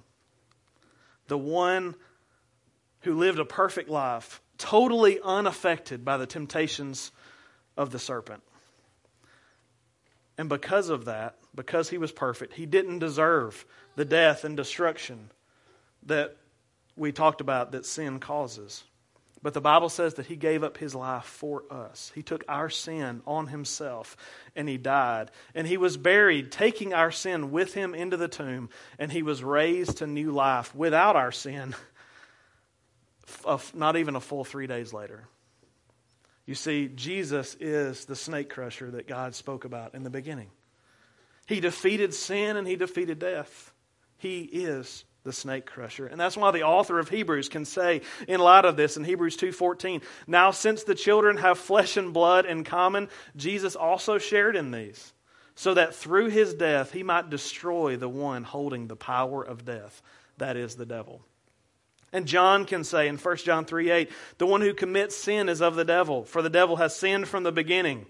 The 1.28 1.38
one 1.38 1.94
who 3.02 3.14
lived 3.14 3.38
a 3.38 3.46
perfect 3.46 3.88
life, 3.88 4.42
totally 4.58 5.20
unaffected 5.24 6.04
by 6.04 6.18
the 6.18 6.26
temptations 6.26 7.12
of 7.78 7.92
the 7.92 8.00
serpent. 8.00 8.42
And 10.40 10.50
because 10.50 10.90
of 10.90 11.06
that, 11.06 11.36
because 11.56 11.90
he 11.90 11.98
was 11.98 12.12
perfect, 12.12 12.54
he 12.54 12.66
didn't 12.66 13.00
deserve 13.00 13.66
the 13.96 14.06
death 14.06 14.44
and 14.44 14.58
destruction 14.58 15.32
that 16.06 16.36
we 16.96 17.12
talked 17.12 17.42
about 17.42 17.72
that 17.72 17.86
sin 17.86 18.20
causes. 18.20 18.84
But 19.42 19.54
the 19.54 19.62
Bible 19.62 19.90
says 19.90 20.16
that 20.16 20.26
he 20.26 20.38
gave 20.38 20.64
up 20.64 20.78
his 20.78 20.96
life 20.96 21.26
for 21.26 21.66
us. 21.70 22.12
He 22.16 22.24
took 22.24 22.44
our 22.48 22.68
sin 22.68 23.22
on 23.28 23.46
himself 23.46 24.18
and 24.56 24.68
he 24.68 24.78
died. 24.78 25.30
And 25.54 25.68
he 25.68 25.78
was 25.78 25.98
buried, 25.98 26.52
taking 26.52 26.96
our 26.96 27.12
sin 27.12 27.52
with 27.52 27.76
him 27.76 27.94
into 27.94 28.18
the 28.18 28.28
tomb. 28.28 28.70
And 28.98 29.12
he 29.12 29.22
was 29.22 29.44
raised 29.44 29.98
to 29.98 30.08
new 30.08 30.32
life 30.32 30.74
without 30.74 31.16
our 31.16 31.32
sin, 31.32 31.76
not 33.76 33.98
even 33.98 34.16
a 34.16 34.20
full 34.20 34.46
three 34.46 34.66
days 34.66 34.94
later. 34.94 35.28
You 36.48 36.56
see, 36.56 36.88
Jesus 36.88 37.56
is 37.60 38.06
the 38.06 38.16
snake 38.16 38.50
crusher 38.50 38.90
that 38.92 39.08
God 39.08 39.36
spoke 39.36 39.64
about 39.64 39.94
in 39.94 40.02
the 40.02 40.10
beginning. 40.10 40.50
He 41.46 41.60
defeated 41.60 42.14
sin 42.14 42.58
and 42.58 42.68
he 42.68 42.76
defeated 42.76 43.20
death. 43.20 43.72
He 44.18 44.42
is 44.42 45.06
the 45.24 45.34
snake 45.34 45.66
crusher. 45.66 46.08
And 46.08 46.20
that's 46.20 46.38
why 46.38 46.52
the 46.52 46.64
author 46.64 47.00
of 47.00 47.10
Hebrews 47.10 47.50
can 47.50 47.66
say 47.66 48.02
in 48.28 48.40
light 48.40 48.64
of 48.64 48.78
this 48.78 48.96
in 48.96 49.04
Hebrews 49.04 49.36
2:14, 49.36 50.02
"Now 50.28 50.52
since 50.52 50.84
the 50.84 50.96
children 50.96 51.38
have 51.38 51.58
flesh 51.58 51.98
and 51.98 52.14
blood 52.14 52.46
in 52.46 52.64
common, 52.64 53.10
Jesus 53.36 53.76
also 53.76 54.18
shared 54.18 54.56
in 54.56 54.72
these, 54.72 55.14
so 55.56 55.74
that 55.74 55.96
through 55.96 56.30
his 56.30 56.54
death 56.54 56.92
he 56.92 57.04
might 57.04 57.30
destroy 57.30 57.98
the 57.98 58.10
one 58.10 58.44
holding 58.44 58.88
the 58.88 58.96
power 58.96 59.44
of 59.44 59.66
death, 59.66 60.02
that 60.38 60.56
is 60.56 60.76
the 60.76 60.86
devil." 60.86 61.24
And 62.14 62.28
John 62.28 62.66
can 62.66 62.84
say 62.84 63.08
in 63.08 63.18
1 63.18 63.44
John 63.44 63.66
3 63.66 63.90
8, 63.90 64.12
the 64.38 64.46
one 64.46 64.62
who 64.62 64.74
commits 64.74 65.18
sin 65.18 65.50
is 65.50 65.62
of 65.62 65.76
the 65.76 65.84
devil, 65.84 66.24
for 66.24 66.42
the 66.42 66.50
devil 66.50 66.78
has 66.78 66.96
sinned 66.96 67.28
from 67.28 67.44
the 67.44 67.52
beginning. 67.52 68.06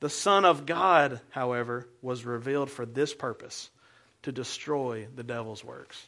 The 0.00 0.10
Son 0.10 0.44
of 0.44 0.66
God, 0.66 1.20
however, 1.30 1.88
was 2.02 2.24
revealed 2.24 2.70
for 2.70 2.84
this 2.84 3.14
purpose 3.14 3.70
to 4.22 4.32
destroy 4.32 5.06
the 5.14 5.22
devil's 5.22 5.64
works. 5.64 6.06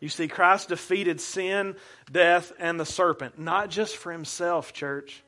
You 0.00 0.08
see, 0.08 0.26
Christ 0.26 0.68
defeated 0.68 1.20
sin, 1.20 1.76
death, 2.10 2.52
and 2.58 2.78
the 2.78 2.84
serpent, 2.84 3.38
not 3.38 3.70
just 3.70 3.96
for 3.96 4.10
himself, 4.10 4.72
church. 4.72 5.22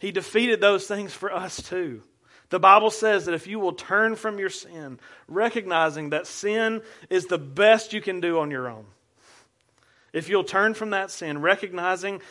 He 0.00 0.10
defeated 0.10 0.60
those 0.60 0.86
things 0.86 1.12
for 1.12 1.32
us 1.32 1.62
too. 1.62 2.02
The 2.48 2.58
Bible 2.58 2.90
says 2.90 3.26
that 3.26 3.34
if 3.34 3.46
you 3.46 3.58
will 3.60 3.72
turn 3.72 4.16
from 4.16 4.38
your 4.38 4.50
sin, 4.50 4.98
recognizing 5.28 6.10
that 6.10 6.26
sin 6.26 6.82
is 7.10 7.26
the 7.26 7.38
best 7.38 7.92
you 7.92 8.00
can 8.00 8.20
do 8.20 8.38
on 8.38 8.50
your 8.50 8.68
own, 8.68 8.86
if 10.12 10.28
you'll 10.28 10.44
turn 10.44 10.74
from 10.74 10.90
that 10.90 11.10
sin, 11.10 11.40
recognizing 11.40 12.22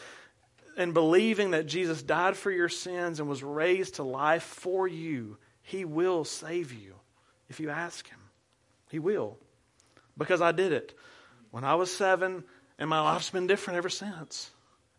and 0.77 0.93
believing 0.93 1.51
that 1.51 1.67
Jesus 1.67 2.01
died 2.01 2.35
for 2.35 2.51
your 2.51 2.69
sins 2.69 3.19
and 3.19 3.29
was 3.29 3.43
raised 3.43 3.95
to 3.95 4.03
life 4.03 4.43
for 4.43 4.87
you, 4.87 5.37
He 5.61 5.85
will 5.85 6.25
save 6.25 6.71
you 6.71 6.95
if 7.49 7.59
you 7.59 7.69
ask 7.69 8.07
Him. 8.07 8.19
He 8.89 8.99
will. 8.99 9.37
Because 10.17 10.41
I 10.41 10.51
did 10.51 10.71
it 10.71 10.97
when 11.51 11.63
I 11.63 11.75
was 11.75 11.95
seven, 11.95 12.43
and 12.79 12.89
my 12.89 13.01
life's 13.01 13.29
been 13.29 13.47
different 13.47 13.77
ever 13.77 13.89
since. 13.89 14.51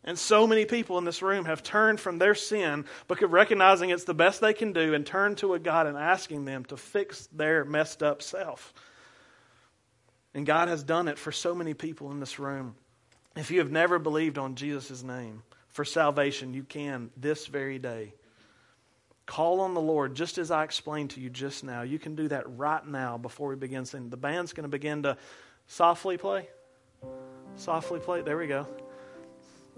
And 0.04 0.18
so 0.18 0.46
many 0.46 0.66
people 0.66 0.98
in 0.98 1.04
this 1.04 1.22
room 1.22 1.46
have 1.46 1.62
turned 1.62 1.98
from 1.98 2.18
their 2.18 2.34
sin 2.34 2.84
recognizing 3.08 3.90
it's 3.90 4.04
the 4.04 4.14
best 4.14 4.40
they 4.40 4.52
can 4.52 4.72
do 4.72 4.92
and 4.92 5.04
turned 5.04 5.38
to 5.38 5.54
a 5.54 5.58
God 5.58 5.86
and 5.86 5.96
asking 5.96 6.44
them 6.44 6.64
to 6.66 6.76
fix 6.76 7.26
their 7.32 7.64
messed 7.64 8.02
up 8.02 8.22
self. 8.22 8.74
And 10.34 10.44
God 10.44 10.68
has 10.68 10.82
done 10.82 11.08
it 11.08 11.18
for 11.18 11.32
so 11.32 11.54
many 11.54 11.72
people 11.72 12.10
in 12.10 12.20
this 12.20 12.38
room. 12.38 12.74
If 13.34 13.50
you 13.50 13.60
have 13.60 13.70
never 13.70 13.98
believed 13.98 14.36
on 14.36 14.56
Jesus' 14.56 15.02
name 15.02 15.42
for 15.74 15.84
salvation, 15.84 16.54
you 16.54 16.62
can 16.62 17.10
this 17.16 17.48
very 17.48 17.80
day. 17.80 18.14
Call 19.26 19.60
on 19.60 19.74
the 19.74 19.80
Lord 19.80 20.14
just 20.14 20.38
as 20.38 20.52
I 20.52 20.62
explained 20.62 21.10
to 21.10 21.20
you 21.20 21.28
just 21.28 21.64
now. 21.64 21.82
You 21.82 21.98
can 21.98 22.14
do 22.14 22.28
that 22.28 22.44
right 22.56 22.86
now 22.86 23.18
before 23.18 23.48
we 23.48 23.56
begin 23.56 23.84
singing. 23.84 24.08
The 24.08 24.16
band's 24.16 24.52
going 24.52 24.62
to 24.62 24.68
begin 24.68 25.02
to 25.02 25.16
softly 25.66 26.16
play. 26.16 26.48
Softly 27.56 27.98
play. 27.98 28.22
There 28.22 28.38
we 28.38 28.46
go. 28.46 28.68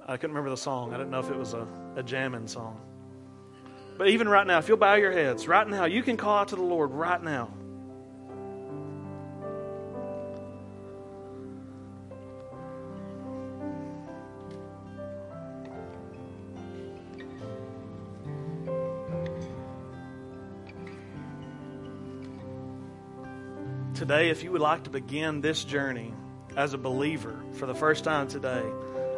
I 0.06 0.18
couldn't 0.18 0.36
remember 0.36 0.50
the 0.50 0.58
song. 0.58 0.92
I 0.92 0.98
didn't 0.98 1.10
know 1.10 1.20
if 1.20 1.30
it 1.30 1.38
was 1.38 1.54
a, 1.54 1.66
a 1.96 2.02
jamming 2.02 2.46
song. 2.46 2.78
But 3.96 4.08
even 4.08 4.28
right 4.28 4.46
now, 4.46 4.58
if 4.58 4.68
you'll 4.68 4.76
bow 4.76 4.96
your 4.96 5.12
heads, 5.12 5.48
right 5.48 5.66
now, 5.66 5.86
you 5.86 6.02
can 6.02 6.18
call 6.18 6.40
out 6.40 6.48
to 6.48 6.56
the 6.56 6.62
Lord 6.62 6.90
right 6.90 7.22
now. 7.22 7.54
Today, 23.96 24.28
if 24.28 24.44
you 24.44 24.52
would 24.52 24.60
like 24.60 24.82
to 24.84 24.90
begin 24.90 25.40
this 25.40 25.64
journey 25.64 26.12
as 26.54 26.74
a 26.74 26.78
believer 26.78 27.34
for 27.52 27.64
the 27.64 27.74
first 27.74 28.04
time 28.04 28.28
today, 28.28 28.62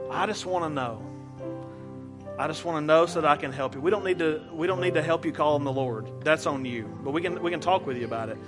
I 0.09 0.25
just 0.27 0.47
want 0.47 0.67
to 0.67 0.69
know. 0.71 1.03
I 2.39 2.47
just 2.47 2.65
want 2.65 2.81
to 2.81 2.87
know 2.87 3.07
so 3.07 3.21
that 3.21 3.29
I 3.29 3.35
can 3.35 3.51
help 3.51 3.75
you. 3.75 3.81
We 3.81 3.91
don't 3.91 4.05
need 4.05 4.21
to 4.21 4.41
we 4.53 4.69
don't 4.69 4.81
need 4.81 4.95
to 4.95 5.03
help 5.03 5.25
you 5.25 5.33
call 5.33 5.57
on 5.57 5.65
the 5.65 5.73
Lord. 5.73 6.09
That's 6.23 6.47
on 6.47 6.65
you. 6.65 6.85
But 7.03 7.11
we 7.11 7.21
can 7.21 7.43
we 7.43 7.51
can 7.51 7.59
talk 7.59 7.89
with 7.89 7.97
you 7.97 8.05
about 8.05 8.29
it. 8.29 8.39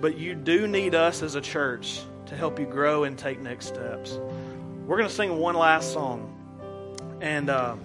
But 0.00 0.16
you 0.16 0.34
do 0.34 0.66
need 0.66 0.94
us 0.94 1.22
as 1.22 1.34
a 1.34 1.42
church 1.42 2.00
to 2.24 2.34
help 2.34 2.58
you 2.58 2.64
grow 2.64 3.04
and 3.04 3.18
take 3.18 3.38
next 3.38 3.66
steps. 3.66 4.18
We're 4.86 4.96
going 4.96 5.10
to 5.10 5.14
sing 5.14 5.36
one 5.36 5.56
last 5.56 5.92
song. 5.92 7.18
And 7.20 7.50
uh, 7.50 7.76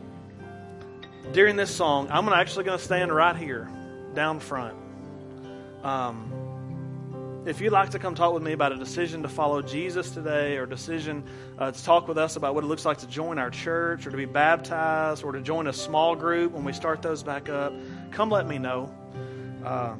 during 1.33 1.57
this 1.57 1.75
song, 1.75 2.07
I'm 2.09 2.29
actually 2.29 2.63
going 2.63 2.77
to 2.77 2.83
stand 2.83 3.13
right 3.13 3.35
here 3.35 3.69
down 4.13 4.39
front. 4.39 4.77
Um, 5.83 6.40
if 7.43 7.59
you'd 7.59 7.71
like 7.71 7.89
to 7.89 7.97
come 7.97 8.13
talk 8.13 8.33
with 8.33 8.43
me 8.43 8.51
about 8.51 8.71
a 8.71 8.75
decision 8.75 9.23
to 9.23 9.29
follow 9.29 9.63
Jesus 9.63 10.11
today 10.11 10.57
or 10.57 10.63
a 10.63 10.69
decision 10.69 11.23
uh, 11.57 11.71
to 11.71 11.83
talk 11.83 12.07
with 12.07 12.19
us 12.19 12.35
about 12.35 12.53
what 12.53 12.63
it 12.63 12.67
looks 12.67 12.85
like 12.85 12.99
to 12.99 13.07
join 13.07 13.39
our 13.39 13.49
church 13.49 14.05
or 14.05 14.11
to 14.11 14.17
be 14.17 14.25
baptized 14.25 15.23
or 15.23 15.31
to 15.31 15.41
join 15.41 15.65
a 15.65 15.73
small 15.73 16.15
group 16.15 16.51
when 16.51 16.63
we 16.63 16.71
start 16.71 17.01
those 17.01 17.23
back 17.23 17.49
up, 17.49 17.73
come 18.11 18.29
let 18.29 18.47
me 18.47 18.59
know. 18.59 18.93
Uh, 19.65 19.95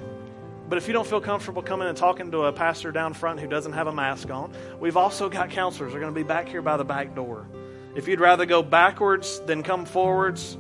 but 0.70 0.78
if 0.78 0.88
you 0.88 0.94
don't 0.94 1.08
feel 1.08 1.20
comfortable 1.20 1.64
coming 1.64 1.88
and 1.88 1.98
talking 1.98 2.30
to 2.32 2.44
a 2.44 2.54
pastor 2.54 2.92
down 2.92 3.14
front 3.16 3.40
who 3.40 3.48
doesn't 3.48 3.74
have 3.74 3.88
a 3.88 3.92
mask 3.92 4.30
on, 4.30 4.54
we've 4.80 4.98
also 4.98 5.28
got 5.28 5.50
counselors. 5.50 5.94
They're 5.94 6.02
going 6.02 6.14
to 6.14 6.20
be 6.20 6.24
back 6.24 6.48
here 6.48 6.62
by 6.62 6.78
the 6.78 6.86
back 6.86 7.16
door. 7.16 7.48
If 7.96 8.08
you'd 8.08 8.20
rather 8.20 8.46
go 8.46 8.62
backwards 8.62 9.40
than 9.42 9.64
come 9.64 9.86
forwards, 9.86 10.60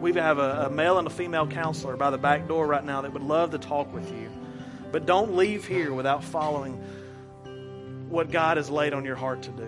we 0.00 0.12
have 0.12 0.38
a, 0.38 0.66
a 0.66 0.70
male 0.70 0.98
and 0.98 1.06
a 1.06 1.10
female 1.10 1.48
counselor 1.48 1.96
by 1.96 2.10
the 2.10 2.18
back 2.18 2.46
door 2.46 2.66
right 2.66 2.84
now 2.84 3.02
that 3.02 3.12
would 3.12 3.24
love 3.24 3.50
to 3.50 3.58
talk 3.58 3.92
with 3.92 4.08
you. 4.12 4.30
But 4.92 5.06
don't 5.06 5.36
leave 5.36 5.66
here 5.66 5.92
without 5.92 6.22
following 6.22 6.74
what 8.10 8.30
God 8.30 8.58
has 8.58 8.68
laid 8.68 8.92
on 8.92 9.04
your 9.04 9.16
heart 9.16 9.42
to 9.44 9.50
do. 9.50 9.66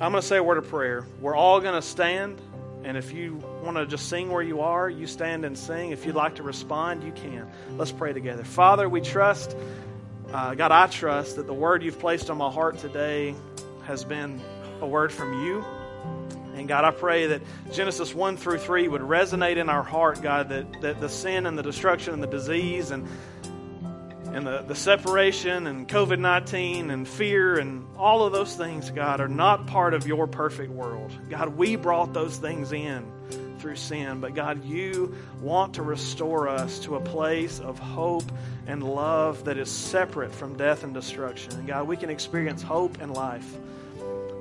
I'm 0.00 0.10
going 0.10 0.20
to 0.20 0.22
say 0.22 0.36
a 0.38 0.42
word 0.42 0.58
of 0.58 0.68
prayer. 0.68 1.06
We're 1.20 1.36
all 1.36 1.60
going 1.60 1.80
to 1.80 1.86
stand. 1.86 2.40
And 2.82 2.96
if 2.98 3.12
you 3.12 3.36
want 3.62 3.76
to 3.76 3.86
just 3.86 4.08
sing 4.08 4.30
where 4.30 4.42
you 4.42 4.60
are, 4.60 4.90
you 4.90 5.06
stand 5.06 5.44
and 5.44 5.56
sing. 5.56 5.92
If 5.92 6.04
you'd 6.04 6.16
like 6.16 6.34
to 6.34 6.42
respond, 6.42 7.04
you 7.04 7.12
can. 7.12 7.48
Let's 7.78 7.92
pray 7.92 8.12
together. 8.12 8.42
Father, 8.42 8.88
we 8.88 9.00
trust, 9.00 9.56
uh, 10.32 10.54
God, 10.54 10.72
I 10.72 10.88
trust 10.88 11.36
that 11.36 11.46
the 11.46 11.54
word 11.54 11.82
you've 11.84 12.00
placed 12.00 12.28
on 12.28 12.36
my 12.36 12.50
heart 12.50 12.78
today 12.78 13.34
has 13.86 14.04
been 14.04 14.40
a 14.80 14.86
word 14.86 15.12
from 15.12 15.44
you. 15.44 15.64
And 16.56 16.68
God, 16.68 16.84
I 16.84 16.90
pray 16.90 17.28
that 17.28 17.42
Genesis 17.72 18.14
1 18.14 18.36
through 18.36 18.58
3 18.58 18.88
would 18.88 19.02
resonate 19.02 19.56
in 19.56 19.68
our 19.68 19.82
heart, 19.82 20.20
God, 20.20 20.48
that, 20.50 20.80
that 20.82 21.00
the 21.00 21.08
sin 21.08 21.46
and 21.46 21.56
the 21.56 21.62
destruction 21.62 22.12
and 22.12 22.22
the 22.22 22.28
disease 22.28 22.90
and 22.90 23.08
and 24.34 24.44
the, 24.44 24.62
the 24.62 24.74
separation 24.74 25.68
and 25.68 25.88
COVID 25.88 26.18
19 26.18 26.90
and 26.90 27.06
fear 27.06 27.56
and 27.56 27.86
all 27.96 28.26
of 28.26 28.32
those 28.32 28.56
things, 28.56 28.90
God, 28.90 29.20
are 29.20 29.28
not 29.28 29.68
part 29.68 29.94
of 29.94 30.08
your 30.08 30.26
perfect 30.26 30.72
world. 30.72 31.12
God, 31.30 31.56
we 31.56 31.76
brought 31.76 32.12
those 32.12 32.36
things 32.36 32.72
in 32.72 33.06
through 33.60 33.76
sin, 33.76 34.20
but 34.20 34.34
God, 34.34 34.64
you 34.64 35.14
want 35.40 35.74
to 35.74 35.82
restore 35.82 36.48
us 36.48 36.80
to 36.80 36.96
a 36.96 37.00
place 37.00 37.60
of 37.60 37.78
hope 37.78 38.24
and 38.66 38.82
love 38.82 39.44
that 39.44 39.56
is 39.56 39.70
separate 39.70 40.34
from 40.34 40.56
death 40.56 40.82
and 40.82 40.92
destruction. 40.92 41.52
And 41.52 41.68
God, 41.68 41.86
we 41.86 41.96
can 41.96 42.10
experience 42.10 42.60
hope 42.60 43.00
and 43.00 43.14
life. 43.14 43.56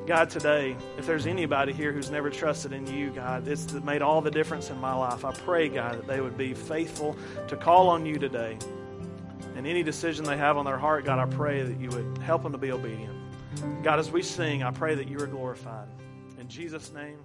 God, 0.07 0.31
today, 0.31 0.75
if 0.97 1.05
there's 1.05 1.27
anybody 1.27 1.71
here 1.71 1.93
who's 1.93 2.09
never 2.09 2.31
trusted 2.31 2.73
in 2.73 2.87
you, 2.87 3.11
God, 3.11 3.47
it's 3.47 3.71
made 3.71 4.01
all 4.01 4.21
the 4.21 4.31
difference 4.31 4.71
in 4.71 4.81
my 4.81 4.95
life. 4.95 5.23
I 5.23 5.33
pray, 5.33 5.69
God, 5.69 5.99
that 5.99 6.07
they 6.07 6.19
would 6.19 6.35
be 6.35 6.55
faithful 6.55 7.15
to 7.47 7.55
call 7.55 7.89
on 7.89 8.07
you 8.07 8.17
today. 8.17 8.57
And 9.55 9.67
any 9.67 9.83
decision 9.83 10.25
they 10.25 10.37
have 10.37 10.57
on 10.57 10.65
their 10.65 10.77
heart, 10.77 11.05
God, 11.05 11.19
I 11.19 11.25
pray 11.25 11.63
that 11.63 11.79
you 11.79 11.89
would 11.89 12.17
help 12.19 12.43
them 12.43 12.51
to 12.51 12.57
be 12.57 12.71
obedient. 12.71 13.13
God, 13.83 13.99
as 13.99 14.11
we 14.11 14.23
sing, 14.23 14.63
I 14.63 14.71
pray 14.71 14.95
that 14.95 15.07
you 15.07 15.19
are 15.19 15.27
glorified. 15.27 15.87
In 16.39 16.47
Jesus' 16.47 16.91
name, 16.91 17.17